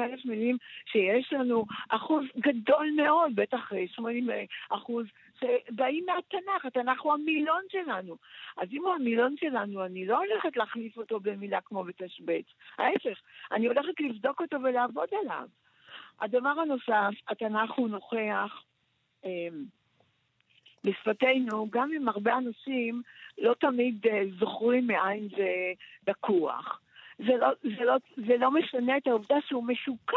[0.00, 4.28] אלף מילים שיש לנו, אחוז גדול מאוד, בטח אה, 80
[4.70, 5.06] אחוז,
[5.40, 8.16] שבאים מהתנ"ך, התנ"ך הוא המילון שלנו.
[8.56, 12.44] אז אם הוא המילון שלנו, אני לא הולכת להחליף אותו במילה כמו בתשבץ.
[12.78, 13.18] ההפך,
[13.52, 15.48] אני הולכת לבדוק אותו ולעבוד עליו.
[16.20, 18.46] הדבר הנוסף, התנ"ך הוא נוכח אה,
[20.84, 23.02] בשפתנו, גם אם הרבה אנשים
[23.38, 25.72] לא תמיד אה, זוכרים מאין זה
[26.08, 26.80] לקוח.
[27.18, 30.16] זה לא, זה, לא, זה לא משנה את העובדה שהוא משוקע,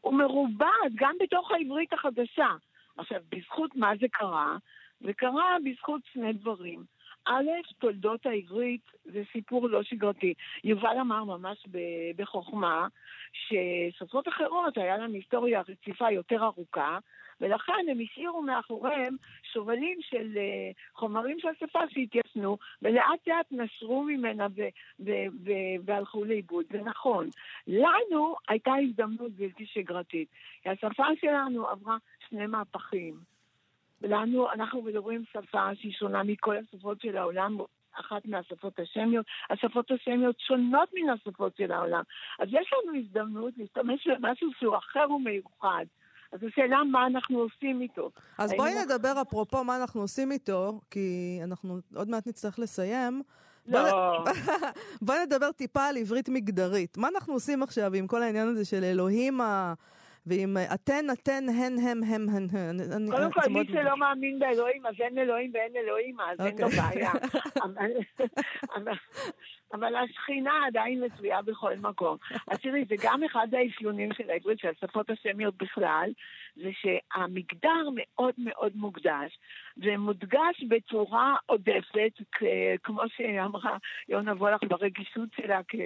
[0.00, 2.48] הוא מרובד גם בתוך העברית החדשה.
[2.96, 4.56] עכשיו, בזכות מה זה קרה?
[5.00, 6.84] זה קרה בזכות שני דברים.
[7.26, 10.34] א', תולדות העברית זה סיפור לא שגרתי.
[10.64, 11.66] יובל אמר ממש
[12.16, 12.88] בחוכמה
[13.32, 16.98] ששפות אחרות היה להם היסטוריה רציפה יותר ארוכה,
[17.40, 19.16] ולכן הם השאירו מאחוריהם
[19.52, 24.46] שובלים של uh, חומרים של השפה שהתיישנו, ולאט לאט נשרו ממנה
[25.84, 26.64] והלכו לאיבוד.
[26.70, 27.28] זה נכון.
[27.66, 30.28] לנו הייתה הזדמנות בלתי שגרתית.
[30.62, 31.96] כי השפה שלנו עברה
[32.28, 33.14] שני מהפכים.
[34.02, 37.56] לנו, אנחנו מדברים שפה שהיא שונה מכל השפות של העולם,
[37.92, 39.26] אחת מהשפות השמיות.
[39.50, 42.02] השפות השמיות שונות מן השפות של העולם.
[42.38, 45.84] אז יש לנו הזדמנות להשתמש במשהו שהוא אחר ומיוחד.
[46.34, 48.10] אז השאלה מה אנחנו עושים איתו.
[48.38, 53.22] אז בואי אנחנו- נדבר אפרופו מה אנחנו עושים איתו, כי אנחנו עוד מעט נצטרך לסיים.
[53.68, 54.24] לא,
[55.02, 56.98] בואי נדבר טיפה על עברית מגדרית.
[56.98, 59.74] מה אנחנו עושים עכשיו עם כל העניין הזה של אלוהים ה...
[60.26, 62.46] ועם אה, אתן, אתן, הן, הם, הם, הן,
[62.92, 63.10] הן.
[63.10, 66.80] קודם כל, מי שלא מאמין באלוהים, אז אין אלוהים ואין אלוהים, אז אין לו אוקיי.
[66.80, 67.12] בעיה.
[69.74, 72.16] אבל- השכינה עדיין מצויה בכל מקום.
[72.48, 76.10] אז תראי, זה גם אחד האפיונים של העברית, של השפות השמיות בכלל,
[76.56, 79.38] זה שהמגדר מאוד מאוד מוקדש,
[79.76, 82.12] ומודגש בצורה עודפת,
[82.82, 83.76] כמו שאמרה
[84.08, 85.60] יונה וולך ברגישות שלה.
[85.68, 85.76] כ...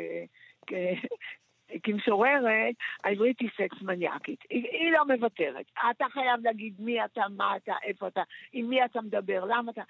[1.83, 4.39] כמשוררת, העברית היא סקס מניאקית.
[4.51, 5.67] היא, היא לא מוותרת.
[5.91, 9.83] אתה חייב להגיד מי אתה, מה אתה, איפה אתה, עם מי אתה מדבר, למה אתה...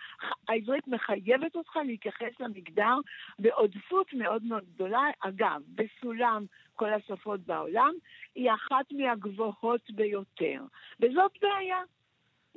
[0.49, 2.95] העברית מחייבת אותך להתייחס למגדר
[3.39, 5.01] בעודפות מאוד מאוד גדולה.
[5.21, 7.93] אגב, בסולם כל השפות בעולם,
[8.35, 10.63] היא אחת מהגבוהות ביותר.
[11.01, 11.79] וזאת בעיה.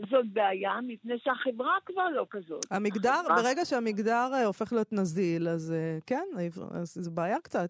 [0.09, 2.65] זאת בעיה, מפני שהחברה כבר לא כזאת.
[2.71, 6.23] המגדר, החברה- ברגע שהמגדר אה, הופך להיות נזיל, אז אה, כן,
[6.71, 7.69] אז זו בעיה קצת.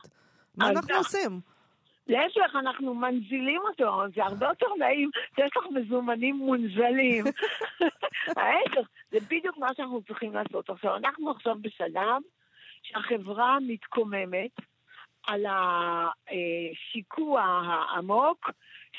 [0.58, 0.96] מה אנחנו.
[0.96, 1.40] עושים?
[2.08, 7.26] להפך, אנחנו מנזילים אותו, זה הרבה יותר נעים שיש לך מזומנים מונזלים.
[8.38, 10.70] ההפך, זה בדיוק מה שאנחנו צריכים לעשות.
[10.70, 12.22] עכשיו, אנחנו עכשיו בשלב
[12.84, 14.52] שהחברה מתקוממת
[15.28, 18.50] על השיקוע העמוק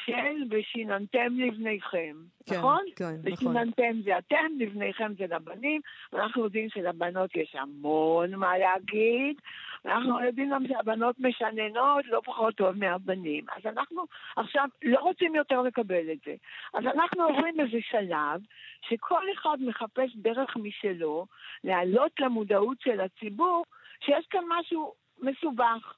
[0.04, 2.84] של ושיננתם לבניכם, כן, נכון?
[2.96, 3.32] כן, נכון.
[3.32, 5.80] ושיננתם זה אתם, לבניכם זה לבנים,
[6.12, 9.36] ואנחנו יודעים שלבנות יש המון מה להגיד,
[9.84, 13.44] ואנחנו יודעים גם שהבנות משננות לא פחות טוב מהבנים.
[13.56, 14.04] אז אנחנו
[14.36, 16.34] עכשיו לא רוצים יותר לקבל את זה.
[16.74, 18.40] אז אנחנו עוברים איזה שלב
[18.88, 21.26] שכל אחד מחפש דרך משלו
[21.64, 23.64] להעלות למודעות של הציבור
[24.00, 25.96] שיש כאן משהו מסובך,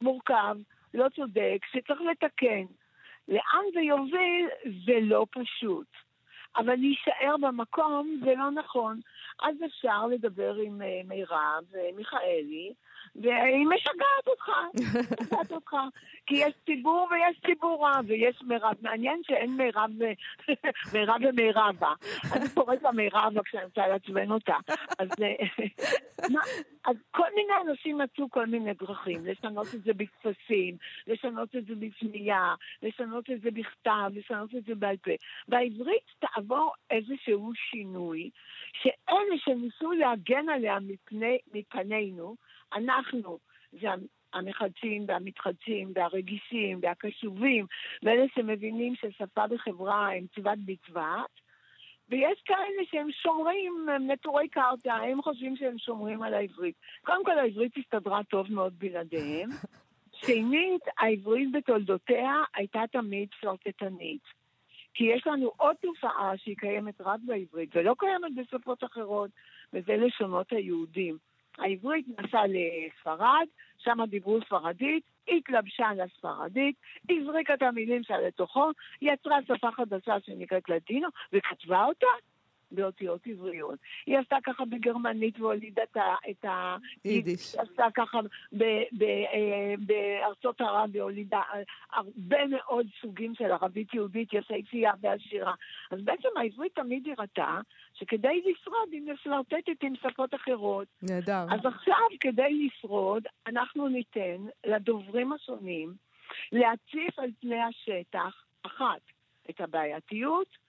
[0.00, 0.56] מורכב,
[0.94, 2.64] לא צודק, שצריך לתקן.
[3.28, 4.48] לאן זה יוביל
[4.86, 5.86] זה לא פשוט.
[6.56, 9.00] אבל להישאר במקום זה לא נכון.
[9.42, 12.72] אז אפשר לדבר עם אה, מירב אה, מיכאלי,
[13.14, 14.48] והיא משגעת אותך,
[15.20, 15.76] משגעת אותך.
[16.26, 18.74] כי יש ציבור ויש ציבורה, ויש מירב.
[18.82, 20.52] מעניין שאין מירב, ו-
[20.94, 21.92] מירב ומירבה.
[22.32, 24.56] אני קוראת לה מירבה כשאני רוצה לעצבן אותה.
[24.98, 25.66] אז, אה,
[26.32, 26.40] מה,
[26.84, 31.74] אז כל מיני אנשים מצאו כל מיני דרכים, לשנות את זה בטפסים, לשנות את זה
[31.78, 35.10] בפנייה, לשנות את זה בכתב, לשנות את זה בעל פה.
[35.48, 38.30] בעברית תעבור איזשהו שינוי,
[38.82, 42.36] שאלה שניסו להגן עליה מפני, מפנינו,
[42.72, 43.38] אנחנו,
[43.72, 43.88] זה
[44.32, 47.66] המחדשים והמתחדשים והרגישים והקשובים,
[48.02, 51.46] ואלה שמבינים ששפה בחברה הם צבת בצבת,
[52.08, 56.74] ויש כאלה שהם שומרים, הם נטורי קרתא, הם חושבים שהם שומרים על העברית.
[57.04, 59.50] קודם כל, העברית הסתדרה טוב מאוד בלעדיהם.
[60.20, 64.45] שנית, העברית בתולדותיה הייתה תמיד שרטטנית.
[64.96, 69.30] כי יש לנו עוד תופעה שהיא קיימת רק בעברית, ולא קיימת בשפות אחרות,
[69.72, 71.18] וזה לשונות היהודים.
[71.58, 73.46] העברית נסעה לספרד,
[73.78, 76.76] שם דיברו ספרדית, התלבשה לספרדית,
[77.10, 78.70] הזריקה את המילים שלה לתוכו,
[79.02, 82.06] יצרה שפה חדשה שנקראת לטינו, וכתבה אותה
[82.76, 83.78] באותיות עבריות.
[84.06, 85.82] היא עשתה ככה בגרמנית והולידה
[86.30, 86.76] את ה...
[87.04, 87.54] יידיש.
[87.54, 88.20] היא עשתה ככה
[88.52, 91.40] ב- ב- אה, בארצות ערב והולידה
[91.92, 95.54] הרבה מאוד סוגים של ערבית יהודית יפהפייה ועשירה.
[95.90, 97.60] אז בעצם העברית תמיד הראתה
[97.94, 100.88] שכדי לשרוד היא מפלרטטת עם שפות אחרות.
[101.02, 101.46] נהדר.
[101.50, 105.94] אז עכשיו, כדי לשרוד, אנחנו ניתן לדוברים השונים
[106.52, 109.00] להציף על פני השטח, אחת,
[109.50, 110.65] את הבעייתיות,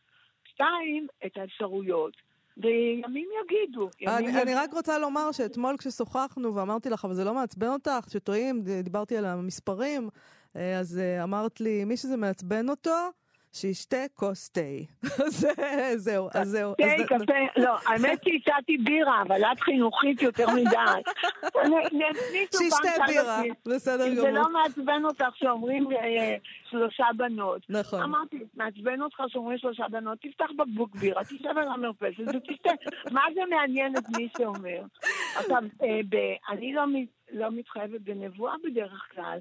[0.57, 2.13] שתיים, את האפשרויות.
[2.57, 3.89] וימים יגידו.
[4.01, 4.57] ימים אני, אני יגידו.
[4.57, 9.25] רק רוצה לומר שאתמול כששוחחנו ואמרתי לך, אבל זה לא מעצבן אותך, שטועים, דיברתי על
[9.25, 10.09] המספרים,
[10.55, 13.09] אה, אז אה, אמרת לי, מי שזה מעצבן אותו,
[13.61, 14.61] שישתה כוס תה.
[15.95, 16.73] זהו, אז זהו.
[16.75, 21.01] תה, קפה, לא, האמת שהצעתי בירה, אבל את חינוכית יותר מדי.
[22.57, 23.41] שישתה בירה.
[23.65, 24.39] בסדר אם זה גמור.
[24.39, 26.35] לא מעצבן אותך שאומרים אה,
[26.69, 27.61] שלושה בנות.
[27.69, 28.03] נכון.
[28.03, 32.69] אמרתי, מעצבן אותך שאומרים שלושה בנות, תפתח בקבוק בירה, תשב על המרפסת ותשתה.
[33.11, 34.81] מה זה מעניין את מי שאומר?
[35.35, 35.99] עכשיו, אה,
[36.49, 36.85] אני לא
[37.31, 39.39] לא מתחייבת בנבואה בדרך כלל,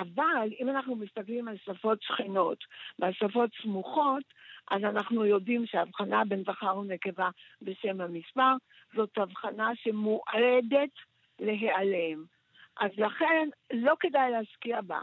[0.00, 2.58] אבל אם אנחנו מסתכלים על שפות שכנות
[2.98, 4.22] ועל שפות סמוכות,
[4.70, 7.28] אז אנחנו יודעים שההבחנה בין זכר ונקבה
[7.62, 8.52] בשם המספר
[8.96, 10.92] זאת הבחנה שמועדת
[11.40, 12.37] להיעלם.
[12.80, 14.98] אז לכן לא כדאי להשקיע בה.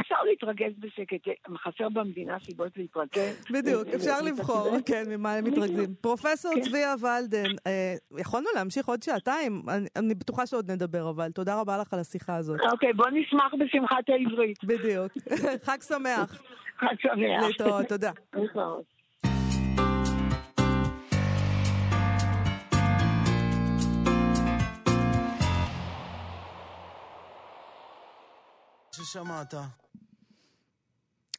[0.00, 1.16] אפשר להתרגז בשקט,
[1.56, 3.44] חסר במדינה סיבות להתרגז.
[3.50, 5.58] בדיוק, ו- אפשר ו- לבחור, ותראה, כן, ממה הם בדיוק.
[5.64, 5.94] מתרכזים.
[6.00, 6.60] פרופסור כן.
[6.60, 11.78] צביה ולדן, אה, יכולנו להמשיך עוד שעתיים, אני- אני בטוחה שעוד נדבר, אבל תודה רבה
[11.78, 12.60] לך על השיחה הזאת.
[12.72, 14.64] אוקיי, בוא נשמח בשמחת העברית.
[14.64, 15.12] בדיוק.
[15.66, 16.42] חג שמח.
[16.78, 17.42] חג שמח.
[17.46, 18.10] להתראות, תודה.
[18.36, 18.99] להתראות.
[29.04, 29.54] ששמעת.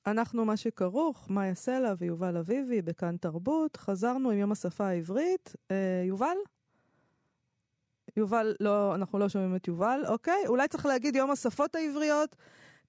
[0.08, 3.78] אנחנו מה שכרוך, מאיה סלע ויובל אביבי בכאן תרבות.
[3.78, 5.56] חזרנו עם יום השפה העברית.
[5.72, 6.38] אה, יובל?
[8.18, 10.48] יובל, לא, אנחנו לא שומעים את יובל, אוקיי?
[10.48, 12.36] אולי צריך להגיד יום השפות העבריות,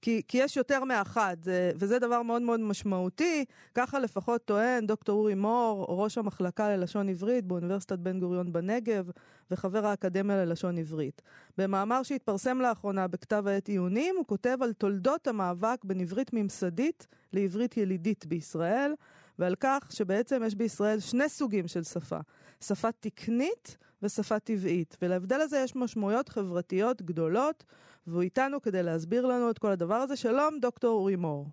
[0.02, 3.44] כי, כי יש יותר מאחד, זה, וזה דבר מאוד מאוד משמעותי.
[3.74, 9.10] ככה לפחות טוען דוקטור אורי מור, ראש המחלקה ללשון עברית באוניברסיטת בן גוריון בנגב,
[9.50, 11.22] וחבר האקדמיה ללשון עברית.
[11.58, 17.76] במאמר שהתפרסם לאחרונה בכתב העת עיונים, הוא כותב על תולדות המאבק בין עברית ממסדית לעברית
[17.76, 18.94] ילידית בישראל,
[19.38, 22.18] ועל כך שבעצם יש בישראל שני סוגים של שפה,
[22.62, 27.64] שפה תקנית ושפה טבעית, ולהבדל הזה יש משמעויות חברתיות גדולות,
[28.06, 30.16] והוא איתנו כדי להסביר לנו את כל הדבר הזה.
[30.16, 31.46] שלום, דוקטור אורי מור.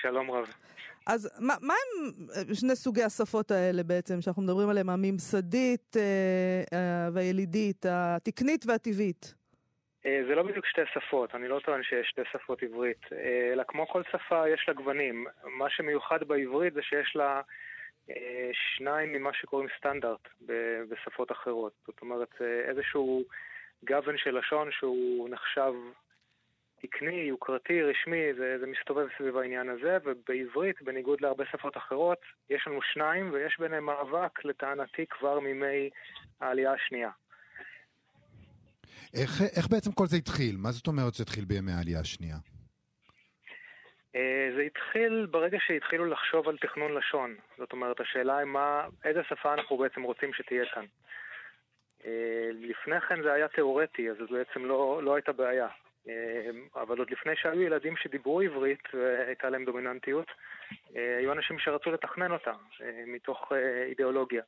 [0.00, 0.46] שלום רב.
[1.06, 1.74] אז מה, מה
[2.34, 9.34] הם שני סוגי השפות האלה בעצם, שאנחנו מדברים עליהם, הממסדית אה, אה, והילידית, התקנית והטבעית?
[10.06, 13.62] אה, זה לא בדיוק שתי שפות, אני לא טוען שיש שתי שפות עברית, אה, אלא
[13.68, 15.26] כמו כל שפה יש לה גוונים.
[15.44, 17.40] מה שמיוחד בעברית זה שיש לה
[18.52, 20.28] שניים ממה שקוראים סטנדרט
[20.88, 21.72] בשפות אחרות.
[21.86, 23.24] זאת אומרת, אה, איזשהו
[23.84, 25.72] גוון של לשון שהוא נחשב
[26.82, 32.18] תקני, יוקרתי, רשמי, זה, זה מסתובב סביב העניין הזה, ובעברית, בניגוד להרבה שפות אחרות,
[32.50, 35.90] יש לנו שניים ויש ביניהם מאבק, לטענתי, כבר מימי
[36.40, 37.10] העלייה השנייה.
[39.14, 40.56] איך, איך בעצם כל זה התחיל?
[40.56, 42.36] מה זאת אומרת זה התחיל בימי העלייה השנייה?
[44.14, 47.36] אה, זה התחיל ברגע שהתחילו לחשוב על תכנון לשון.
[47.58, 50.84] זאת אומרת, השאלה היא מה, איזה שפה אנחנו בעצם רוצים שתהיה כאן.
[52.06, 55.68] אה, לפני כן זה היה תיאורטי, אז זה בעצם לא, לא הייתה בעיה.
[56.08, 60.26] אה, אבל עוד לפני שהיו ילדים שדיברו עברית והייתה להם דומיננטיות,
[60.94, 62.52] היו אנשים שרצו לתכנן אותה
[63.06, 63.52] מתוך
[63.86, 64.42] אידיאולוגיה.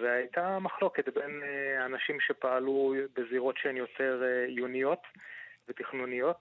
[0.00, 1.42] והייתה מחלוקת בין
[1.86, 5.02] אנשים שפעלו בזירות שהן יותר עיוניות
[5.68, 6.40] ותכנוניות,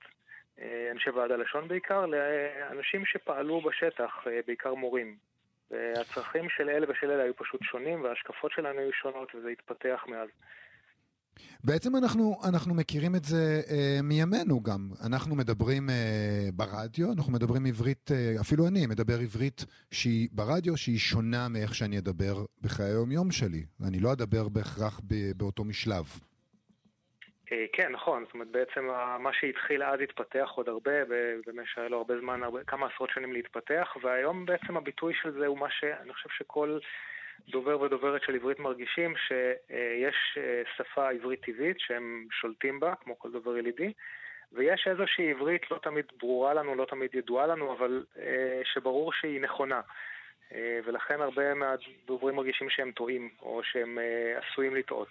[0.91, 4.11] אנשי ועד הלשון בעיקר, לאנשים שפעלו בשטח,
[4.45, 5.15] בעיקר מורים.
[5.71, 10.29] והצרכים של אלה ושל אלה היו פשוט שונים, וההשקפות שלנו היו שונות, וזה התפתח מאז.
[11.63, 14.91] בעצם אנחנו, אנחנו מכירים את זה אה, מימינו גם.
[15.05, 20.99] אנחנו מדברים אה, ברדיו, אנחנו מדברים עברית, אה, אפילו אני מדבר עברית שהיא ברדיו, שהיא
[20.99, 23.65] שונה מאיך שאני אדבר בחיי היום-יום שלי.
[23.87, 26.05] אני לא אדבר בהכרח ב, באותו משלב.
[27.51, 28.25] אה, כן, נכון.
[28.25, 28.85] זאת אומרת, בעצם
[29.19, 30.91] מה שהתחיל אז התפתח עוד הרבה,
[31.47, 35.47] במשך היה לו הרבה זמן, הרבה, כמה עשרות שנים להתפתח, והיום בעצם הביטוי של זה
[35.47, 36.79] הוא מה שאני חושב שכל...
[37.47, 43.31] דובר ודוברת של עברית מרגישים שיש אה, שפה עברית טבעית שהם שולטים בה, כמו כל
[43.31, 43.93] דובר ילידי,
[44.51, 49.41] ויש איזושהי עברית לא תמיד ברורה לנו, לא תמיד ידועה לנו, אבל אה, שברור שהיא
[49.41, 49.81] נכונה.
[50.85, 53.97] ולכן הרבה מהדוברים מרגישים שהם טועים, או שהם
[54.35, 55.07] עשויים לטעות.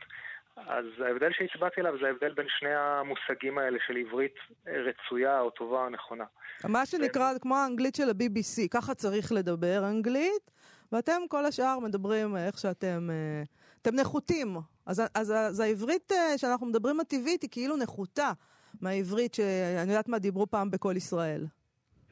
[0.67, 4.35] אז ההבדל שהצבעתי עליו זה ההבדל בין שני המושגים האלה של עברית
[4.67, 6.25] רצויה או טובה או נכונה.
[6.65, 10.51] מה שנקרא, כמו האנגלית של ה-BBC, ככה צריך לדבר אנגלית,
[10.93, 13.11] ואתם כל השאר מדברים איך שאתם...
[13.11, 13.43] אה,
[13.83, 14.57] אתם נחותים.
[14.87, 18.33] אז, אז, אז העברית אה, שאנחנו מדברים הטבעית היא כאילו נחותה
[18.81, 21.47] מהעברית שאני יודעת מה דיברו פעם בכל ישראל.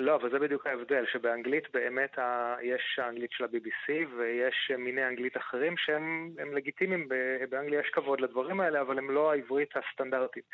[0.01, 2.57] לא, אבל זה בדיוק ההבדל, שבאנגלית באמת ה...
[2.63, 7.09] יש האנגלית של ה-BBC ויש מיני אנגלית אחרים שהם לגיטימיים,
[7.51, 10.45] באנגליה יש כבוד לדברים האלה, אבל הם לא העברית הסטנדרטית.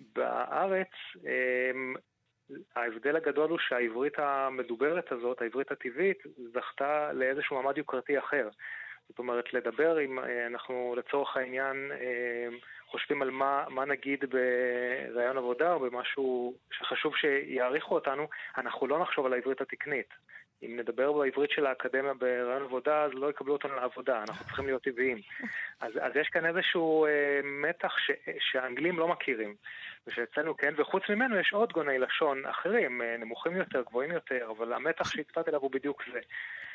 [0.00, 0.90] בארץ
[1.70, 1.94] הם...
[2.76, 6.18] ההבדל הגדול הוא שהעברית המדוברת הזאת, העברית הטבעית,
[6.52, 8.48] זכתה לאיזשהו מעמד יוקרתי אחר.
[9.08, 12.48] זאת אומרת, לדבר אם אה, אנחנו לצורך העניין אה,
[12.86, 19.26] חושבים על מה, מה נגיד בראיון עבודה או במשהו שחשוב שיעריכו אותנו, אנחנו לא נחשוב
[19.26, 20.08] על העברית התקנית.
[20.66, 24.82] אם נדבר בעברית של האקדמיה בראיון עבודה, אז לא יקבלו אותנו לעבודה, אנחנו צריכים להיות
[24.82, 25.20] טבעיים.
[25.80, 28.10] אז, אז יש כאן איזשהו אה, מתח ש,
[28.40, 29.54] שהאנגלים לא מכירים.
[30.06, 34.72] ושאצלנו כן, וחוץ ממנו יש עוד גוני לשון אחרים, אה, נמוכים יותר, גבוהים יותר, אבל
[34.72, 36.20] המתח שהצבעת אליו הוא בדיוק זה.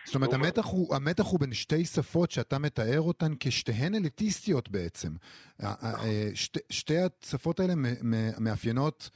[0.04, 5.10] זאת אומרת, המתח הוא, המתח הוא בין שתי שפות שאתה מתאר אותן כשתיהן אליטיסטיות בעצם.
[5.60, 6.10] נכון.
[6.36, 7.74] שתי, שתי השפות האלה
[8.40, 9.10] מאפיינות...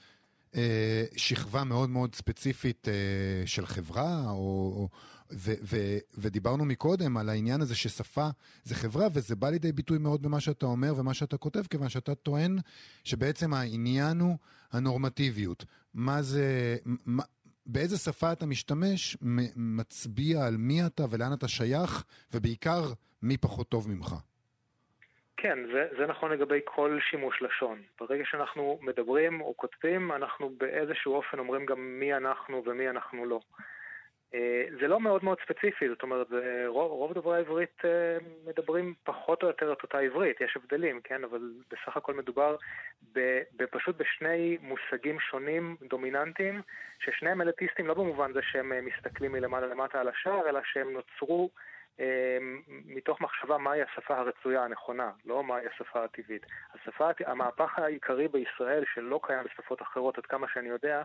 [0.56, 4.90] אה, שכבה מאוד מאוד ספציפית אה, של חברה, או,
[5.32, 8.30] ו, ו, ודיברנו מקודם על העניין הזה ששפה
[8.64, 12.16] זה חברה, וזה בא לידי ביטוי מאוד במה שאתה אומר ומה שאתה כותב, כיוון שאתה
[12.16, 12.60] טוען
[13.04, 14.38] שבעצם העניין הוא
[14.72, 15.66] הנורמטיביות.
[15.94, 17.24] מה זה, מה,
[17.66, 19.18] באיזה שפה אתה משתמש
[19.56, 24.16] מצביע על מי אתה ולאן אתה שייך, ובעיקר מי פחות טוב ממך.
[25.44, 27.82] כן, זה, זה נכון לגבי כל שימוש לשון.
[28.00, 33.40] ברגע שאנחנו מדברים או כותבים, אנחנו באיזשהו אופן אומרים גם מי אנחנו ומי אנחנו לא.
[34.34, 36.28] אה, זה לא מאוד מאוד ספציפי, זאת אומרת,
[36.68, 41.24] רוב, רוב דוברי העברית אה, מדברים פחות או יותר את אותה עברית, יש הבדלים, כן,
[41.24, 42.56] אבל בסך הכל מדובר
[43.72, 46.62] פשוט בשני מושגים שונים, דומיננטיים,
[47.00, 51.50] ששניהם אליטיסטים לא במובן זה שהם אה, מסתכלים מלמעלה למטה על השער, אלא שהם נוצרו
[52.86, 56.46] מתוך מחשבה מהי השפה הרצויה הנכונה, לא מהי השפה הטבעית.
[56.74, 61.04] השפה, המהפך העיקרי בישראל, שלא קיים בשפות אחרות עד כמה שאני יודע,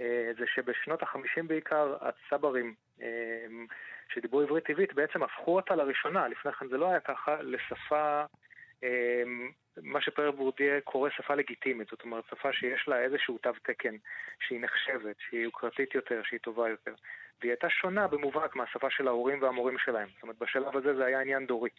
[0.00, 3.66] אה, זה שבשנות החמישים בעיקר הצברים אמ,
[4.08, 8.24] שדיברו עברית טבעית בעצם הפכו אותה לראשונה, לפני כן זה לא היה ככה, לשפה,
[8.82, 9.50] אמ,
[9.82, 13.96] מה שפרר בורדיה קורא שפה לגיטימית, זאת אומרת שפה שיש לה איזשהו תו תקן,
[14.40, 16.94] שהיא נחשבת, שהיא יוקרתית יותר, שהיא טובה יותר.
[17.40, 20.08] והיא הייתה שונה במובהק מהשפה של ההורים והמורים שלהם.
[20.14, 21.70] זאת אומרת, בשלב הזה זה היה עניין דורי.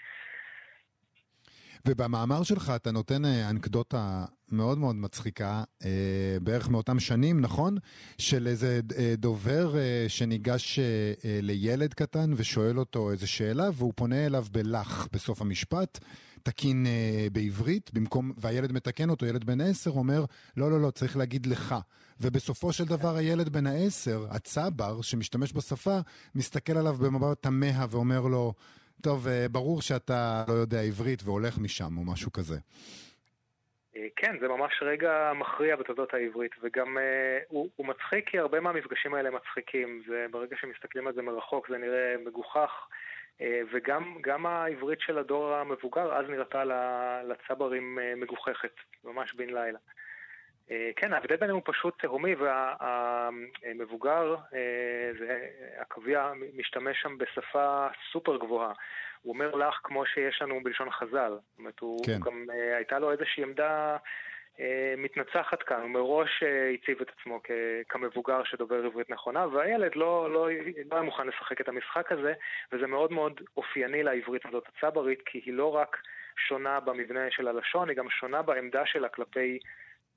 [1.87, 7.77] ובמאמר שלך אתה נותן אה, אנקדוטה מאוד מאוד מצחיקה, אה, בערך מאותם שנים, נכון?
[8.17, 10.83] של איזה אה, דובר אה, שניגש אה,
[11.25, 15.99] אה, לילד קטן ושואל אותו איזה שאלה, והוא פונה אליו בלח בסוף המשפט.
[16.45, 20.21] תקין אה, בעברית, במקום, והילד מתקן אותו, ילד בן עשר אומר,
[20.57, 21.75] לא, לא, לא, צריך להגיד לך.
[22.21, 25.97] ובסופו של דבר הילד בן העשר, הצבר, שמשתמש בשפה,
[26.35, 28.53] מסתכל עליו במבט תמה ואומר לו,
[29.03, 32.55] טוב, אה, ברור שאתה לא יודע עברית והולך משם, או משהו כזה.
[33.95, 38.59] אה, כן, זה ממש רגע מכריע בתולדות העברית, וגם אה, הוא, הוא מצחיק כי הרבה
[38.59, 40.01] מהמפגשים האלה מצחיקים.
[40.07, 42.71] זה, ברגע שמסתכלים על זה מרחוק זה נראה מגוחך,
[43.41, 46.63] אה, וגם העברית של הדור המבוגר אז נראתה
[47.23, 48.73] לצברים אה, מגוחכת,
[49.03, 49.79] ממש בן לילה.
[50.71, 54.36] אה, כן, ההבדל ביניהם הוא פשוט תהומי, והמבוגר,
[55.77, 58.73] הקביע משתמש שם בשפה סופר גבוהה.
[59.21, 61.29] הוא אומר לך כמו שיש לנו בלשון חז"ל.
[61.29, 62.19] זאת אומרת, הוא כן.
[62.19, 62.45] גם,
[62.77, 63.97] הייתה לו איזושהי עמדה
[64.97, 67.39] מתנצחת כאן, הוא מראש אה, הציב את עצמו
[67.89, 70.49] כמבוגר שדובר עברית נכונה, והילד לא, לא,
[70.89, 72.33] לא היה מוכן לשחק את המשחק הזה,
[72.71, 75.97] וזה מאוד מאוד אופייני לעברית הזאת הצברית, כי היא לא רק
[76.47, 79.59] שונה במבנה של הלשון, היא גם שונה בעמדה שלה כלפי,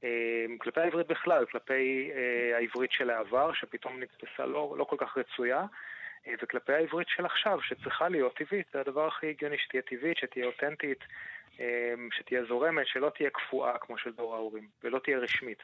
[0.05, 5.19] אה, כלפי העברית בכלל, כלפי אה, העברית של העבר, שפתאום נתפסה לא, לא כל כך
[5.19, 5.65] רצויה.
[6.27, 10.47] אה, וכלפי העברית של עכשיו, שצריכה להיות טבעית, זה הדבר הכי הגיוני שתהיה טבעית, שתהיה
[10.47, 11.05] אותנטית,
[11.61, 15.63] אה, שתהיה זורמת, שלא תהיה קפואה כמו של דור ההורים, ולא תהיה רשמית.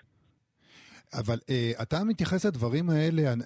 [1.18, 3.36] אבל uh, אתה מתייחס לדברים האלה, uh,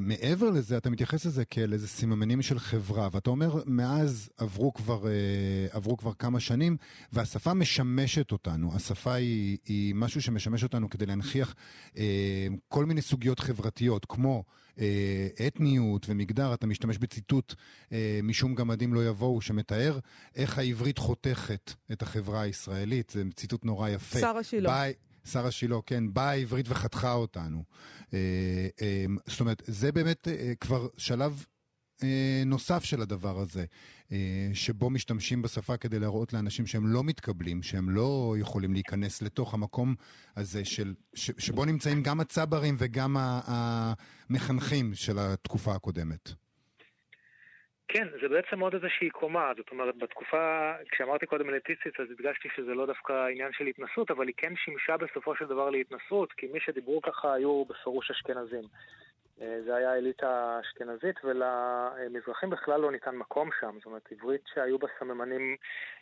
[0.00, 5.02] מעבר לזה, אתה מתייחס לזה כאל איזה סממנים של חברה, ואתה אומר, מאז עברו כבר,
[5.02, 6.76] uh, עברו כבר כמה שנים,
[7.12, 8.74] והשפה משמשת אותנו.
[8.74, 11.54] השפה היא, היא משהו שמשמש אותנו כדי להנכיח
[11.88, 11.98] uh,
[12.68, 14.44] כל מיני סוגיות חברתיות, כמו
[15.46, 16.54] אתניות ומגדר.
[16.54, 17.54] אתה משתמש בציטוט
[18.22, 19.98] משום גמדים לא יבואו, שמתאר
[20.36, 23.10] איך העברית חותכת את החברה הישראלית.
[23.10, 24.18] זה ציטוט נורא יפה.
[24.18, 24.84] שרה שילה.
[25.32, 27.64] שרה שילה, כן, באה העברית וחתכה אותנו.
[28.14, 31.44] אה, אה, זאת אומרת, זה באמת אה, כבר שלב
[32.46, 33.64] נוסף של הדבר הזה,
[34.54, 39.94] שבו משתמשים בשפה כדי להראות לאנשים שהם לא מתקבלים, שהם לא יכולים להיכנס לתוך המקום
[40.36, 46.32] הזה של, ש, שבו נמצאים גם הצברים וגם המחנכים של התקופה הקודמת.
[47.92, 52.74] כן, זה בעצם עוד איזושהי קומה, זאת אומרת, בתקופה, כשאמרתי קודם אליטיסטית, אז הדגשתי שזה
[52.74, 56.60] לא דווקא עניין של התנסות, אבל היא כן שימשה בסופו של דבר להתנסות, כי מי
[56.60, 58.64] שדיברו ככה היו בפירוש אשכנזים.
[59.42, 63.74] אה, זה היה אליטה אשכנזית, ולמזרחים בכלל לא ניתן מקום שם.
[63.76, 65.56] זאת אומרת, עברית שהיו בה סממנים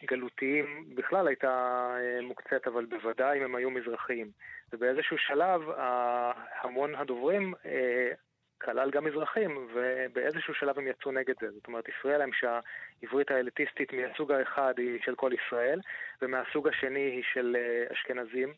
[0.05, 1.51] גלותיים בכלל הייתה
[2.01, 4.30] אה, מוקצת, אבל בוודאי אם הם היו מזרחיים.
[4.72, 5.62] ובאיזשהו שלב,
[6.62, 8.12] המון הדוברים אה,
[8.59, 11.50] כלל גם מזרחים, ובאיזשהו שלב הם יצאו נגד זה.
[11.50, 15.80] זאת אומרת, הפריע להם שהעברית האליטיסטית מהסוג האחד היא של כל ישראל,
[16.22, 18.54] ומהסוג השני היא של אה, אשכנזים.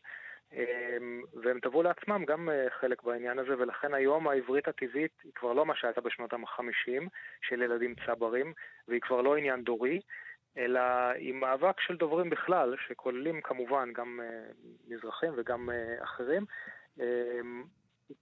[0.53, 5.53] אמ, והם טבעו לעצמם גם אה, חלק בעניין הזה, ולכן היום העברית הטבעית היא כבר
[5.53, 7.09] לא מה שהייתה בשנות ה-50
[7.41, 8.53] של ילדים צברים,
[8.87, 9.99] והיא כבר לא עניין דורי,
[10.57, 10.81] אלא
[11.15, 14.51] היא מאבק של דוברים בכלל, שכוללים כמובן גם אה,
[14.87, 15.69] מזרחים וגם
[16.03, 16.45] אחרים,
[16.99, 17.63] אמ,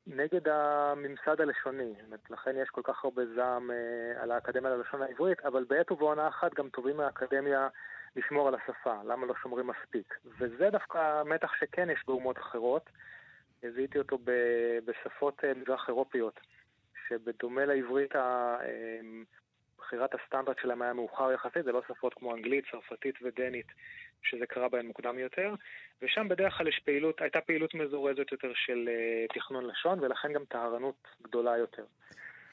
[0.07, 1.93] נגד הממסד הלשוני.
[2.29, 6.53] לכן יש כל כך הרבה זעם אה, על האקדמיה ללשון העברית, אבל בעת ובעונה אחת
[6.53, 7.67] גם תובעים מהאקדמיה
[8.15, 9.03] לשמור על השפה.
[9.03, 10.19] למה לא שומרים מספיק?
[10.25, 12.89] וזה דווקא מתח שכן יש באומות אחרות.
[13.61, 16.39] זיהיתי אותו ב- בשפות אה, מזרח אירופיות,
[17.07, 18.57] שבדומה לעברית, אה,
[19.77, 23.67] בחירת הסטנדרט שלהם היה מאוחר יחסית, זה לא שפות כמו אנגלית, צרפתית ודנית,
[24.23, 25.53] שזה קרה בהן מוקדם יותר,
[26.01, 30.45] ושם בדרך כלל יש פעילות, הייתה פעילות מזורזת יותר של אה, תכנון לשון, ולכן גם
[30.49, 31.83] טהרנות גדולה יותר.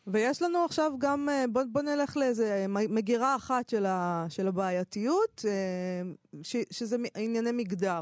[0.06, 4.48] ויש לנו עכשיו גם, אה, בוא, בוא נלך לאיזה מ- מגירה אחת של, ה, של
[4.48, 6.02] הבעייתיות, אה,
[6.42, 8.00] ש, שזה ענייני מגדר.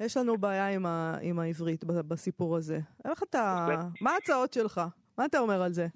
[0.00, 2.78] יש לנו בעיה עם, ה, עם העברית בסיפור הזה.
[3.04, 3.66] איך אתה,
[4.00, 4.80] מה ההצעות שלך?
[5.18, 5.86] מה אתה אומר על זה?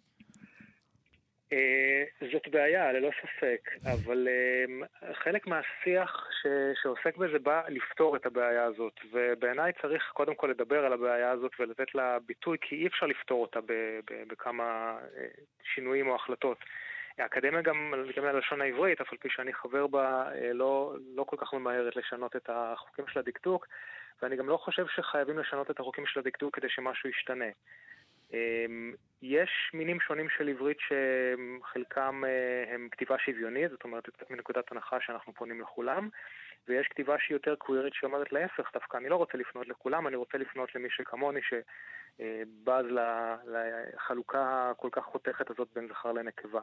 [1.53, 6.47] אה, זאת בעיה, ללא ספק, אבל אה, חלק מהשיח ש,
[6.83, 11.53] שעוסק בזה בא לפתור את הבעיה הזאת, ובעיניי צריך קודם כל לדבר על הבעיה הזאת
[11.59, 13.73] ולתת לה ביטוי, כי אי אפשר לפתור אותה ב,
[14.11, 15.27] ב, בכמה אה,
[15.75, 16.59] שינויים או החלטות.
[17.19, 21.37] האקדמיה גם, גם ללשון העברית, אף על פי שאני חבר בה, אה, לא, לא כל
[21.37, 23.67] כך ממהרת לשנות את החוקים של הדקדוק,
[24.23, 27.51] ואני גם לא חושב שחייבים לשנות את החוקים של הדקדוק כדי שמשהו ישתנה.
[28.33, 35.01] אמ, יש מינים שונים של עברית שחלקם אה, הם כתיבה שוויונית, זאת אומרת, מנקודת הנחה
[35.01, 36.09] שאנחנו פונים לכולם,
[36.69, 40.39] ויש כתיבה שהיא יותר קווירית שאומרת להפך, דווקא אני לא רוצה לפנות לכולם, אני רוצה
[40.39, 42.85] לפנות למי שכמוני שבז
[43.47, 46.61] לחלוקה הכל כך חותכת הזאת בין זכר לנקבה.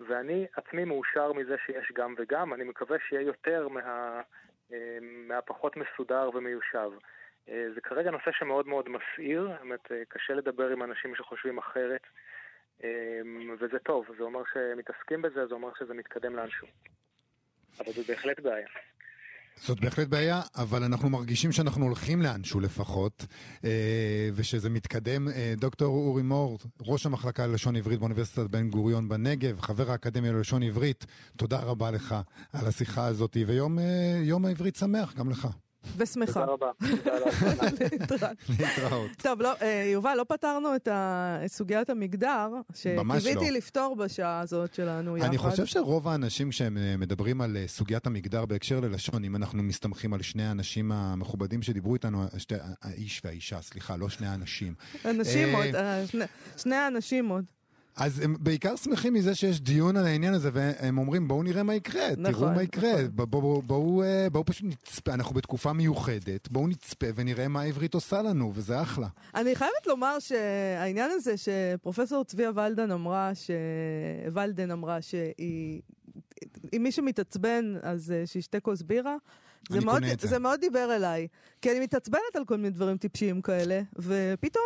[0.00, 4.20] ואני עצמי מאושר מזה שיש גם וגם, אני מקווה שיהיה יותר מה,
[4.72, 6.90] אה, מהפחות מסודר ומיושב.
[7.50, 12.02] אה, זה כרגע נושא שמאוד מאוד מסעיר, באמת אה, קשה לדבר עם אנשים שחושבים אחרת,
[12.84, 12.88] אה,
[13.60, 16.66] וזה טוב, זה אומר שמתעסקים בזה, זה אומר שזה מתקדם לאנשהו.
[17.80, 18.68] אבל זו בהחלט בעיה.
[19.54, 23.26] זאת בהחלט בעיה, אבל אנחנו מרגישים שאנחנו הולכים לאנשהו לפחות,
[24.34, 25.28] ושזה מתקדם.
[25.56, 31.06] דוקטור אורי מור, ראש המחלקה ללשון עברית באוניברסיטת בן גוריון בנגב, חבר האקדמיה ללשון עברית,
[31.36, 32.14] תודה רבה לך
[32.52, 33.78] על השיחה הזאת, ויום
[34.22, 35.48] יום העברית שמח גם לך.
[35.96, 36.32] ושמחה.
[36.32, 36.70] תודה רבה.
[38.58, 39.10] להתראות.
[39.22, 40.88] טוב, לא, אה, יובל, לא פתרנו את,
[41.46, 42.48] סוגיית המגדר,
[42.86, 43.56] ממש שקיוויתי לא.
[43.56, 45.28] לפתור בשעה הזאת שלנו יחד.
[45.28, 49.62] אני חושב שרוב האנשים שהם אה, מדברים על אה, סוגיית המגדר בהקשר ללשון, אם אנחנו
[49.62, 54.74] מסתמכים על שני האנשים המכובדים שדיברו איתנו, שתי, האיש והאישה, סליחה, לא שני האנשים.
[55.04, 55.66] אנשים עוד,
[56.06, 56.24] שני,
[56.56, 57.44] שני האנשים עוד.
[57.96, 61.74] אז הם בעיקר שמחים מזה שיש דיון על העניין הזה, והם אומרים בואו נראה מה
[61.74, 63.10] יקרה, נכון, תראו מה יקרה, נכון.
[63.14, 67.94] בואו בוא, בוא, אה, בוא פשוט נצפה, אנחנו בתקופה מיוחדת, בואו נצפה ונראה מה העברית
[67.94, 69.08] עושה לנו, וזה אחלה.
[69.34, 73.50] אני חייבת לומר שהעניין הזה שפרופסור צביה ולדן אמרה, ש...
[74.32, 75.80] ולדן אמרה שהיא...
[76.76, 79.16] אם מישהו מתעצבן, אז אה, שישתה כוס בירה.
[79.70, 80.28] אני מאוד, זה.
[80.28, 81.26] זה מאוד דיבר אליי.
[81.62, 84.64] כי אני מתעצבנת על כל מיני דברים טיפשיים כאלה, ופתאום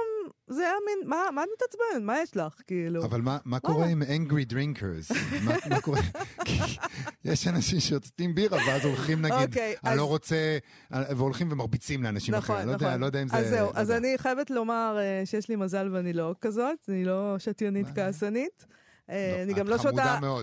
[0.48, 2.02] זה היה מין, מה, מה את מתעצבנת?
[2.06, 2.54] מה יש לך?
[2.66, 3.04] כאילו.
[3.04, 5.14] אבל מה, מה קורה עם angry drinkers?
[5.44, 6.00] מה, מה קורה?
[7.24, 10.58] יש אנשים ששותים בירה ואז הולכים נגיד, אוקיי, אני אז- לא רוצה,
[10.90, 12.68] והולכים ומרביצים לאנשים נכון, אחרים.
[12.68, 12.86] לא נכון.
[12.86, 13.36] יודע, לא יודע אם זה...
[13.36, 13.96] אז זהו, לא אז יודע.
[13.96, 17.86] אני חייבת לומר אה, שיש לי מזל ואני לא כזאת, אני לא שתיונית?
[17.94, 18.66] כעסנית.
[19.10, 20.18] אה, לא, אני גם לא שותה...
[20.22, 20.40] לא,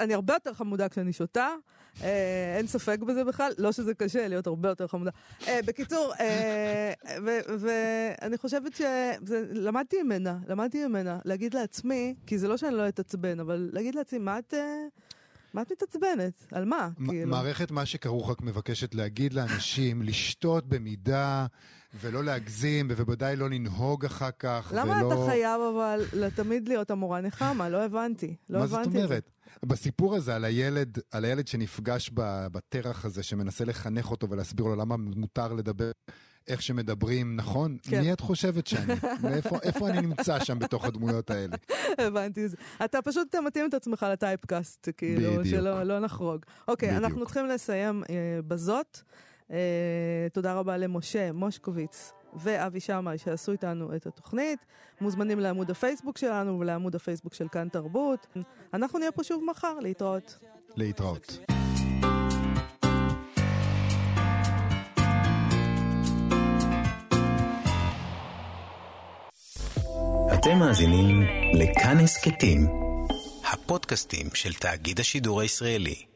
[0.00, 1.48] אני הרבה יותר חמודה כשאני שותה,
[2.02, 5.10] אה, אין ספק בזה בכלל, לא שזה קשה להיות הרבה יותר חמודה.
[5.48, 6.92] אה, בקיצור, אה,
[7.58, 13.70] ואני חושבת שלמדתי ממנה, למדתי ממנה להגיד לעצמי, כי זה לא שאני לא אתעצבן, אבל
[13.72, 14.84] להגיד לעצמי, מה את, אה,
[15.54, 16.46] מה את מתעצבנת?
[16.52, 16.88] על מה?
[16.98, 17.30] מ- כאילו.
[17.30, 21.46] מערכת מה שכרוך רק מבקשת להגיד לאנשים לשתות במידה
[22.00, 24.72] ולא להגזים, ובוודאי לא לנהוג אחר כך.
[24.76, 25.12] למה ולא...
[25.12, 27.68] אתה חייב אבל תמיד להיות המורה נחמה?
[27.68, 28.34] לא הבנתי.
[28.50, 29.04] לא מה זאת הבנתי את זה.
[29.06, 29.30] אומרת?
[29.62, 32.10] בסיפור הזה על הילד, על הילד שנפגש
[32.52, 35.90] בטרח הזה, שמנסה לחנך אותו ולהסביר לו למה מותר לדבר
[36.48, 37.76] איך שמדברים, נכון?
[37.82, 38.00] כן.
[38.00, 38.94] מי את חושבת שאני?
[39.22, 41.56] מאיפה איפה אני נמצא שם בתוך הדמויות האלה?
[41.98, 42.48] הבנתי.
[42.48, 42.56] זה.
[42.84, 45.46] אתה פשוט מתאים את עצמך לטייפקאסט, כאילו, בדיוק.
[45.46, 46.44] שלא לא נחרוג.
[46.68, 47.04] אוקיי, בדיוק.
[47.04, 48.14] אנחנו צריכים לסיים אה,
[48.48, 48.98] בזאת.
[49.50, 54.58] אה, תודה רבה למשה מושקוביץ ואבי שמאי שעשו איתנו את התוכנית.
[55.00, 58.26] מוזמנים לעמוד הפייסבוק שלנו ולעמוד הפייסבוק של כאן תרבות.
[58.74, 60.38] אנחנו נהיה פה שוב מחר, להתראות.
[60.76, 61.38] להתראות.
[70.34, 71.22] אתם מאזינים
[71.54, 72.66] לכאן הסכתים,
[73.52, 76.13] הפודקאסטים של תאגיד השידור הישראלי.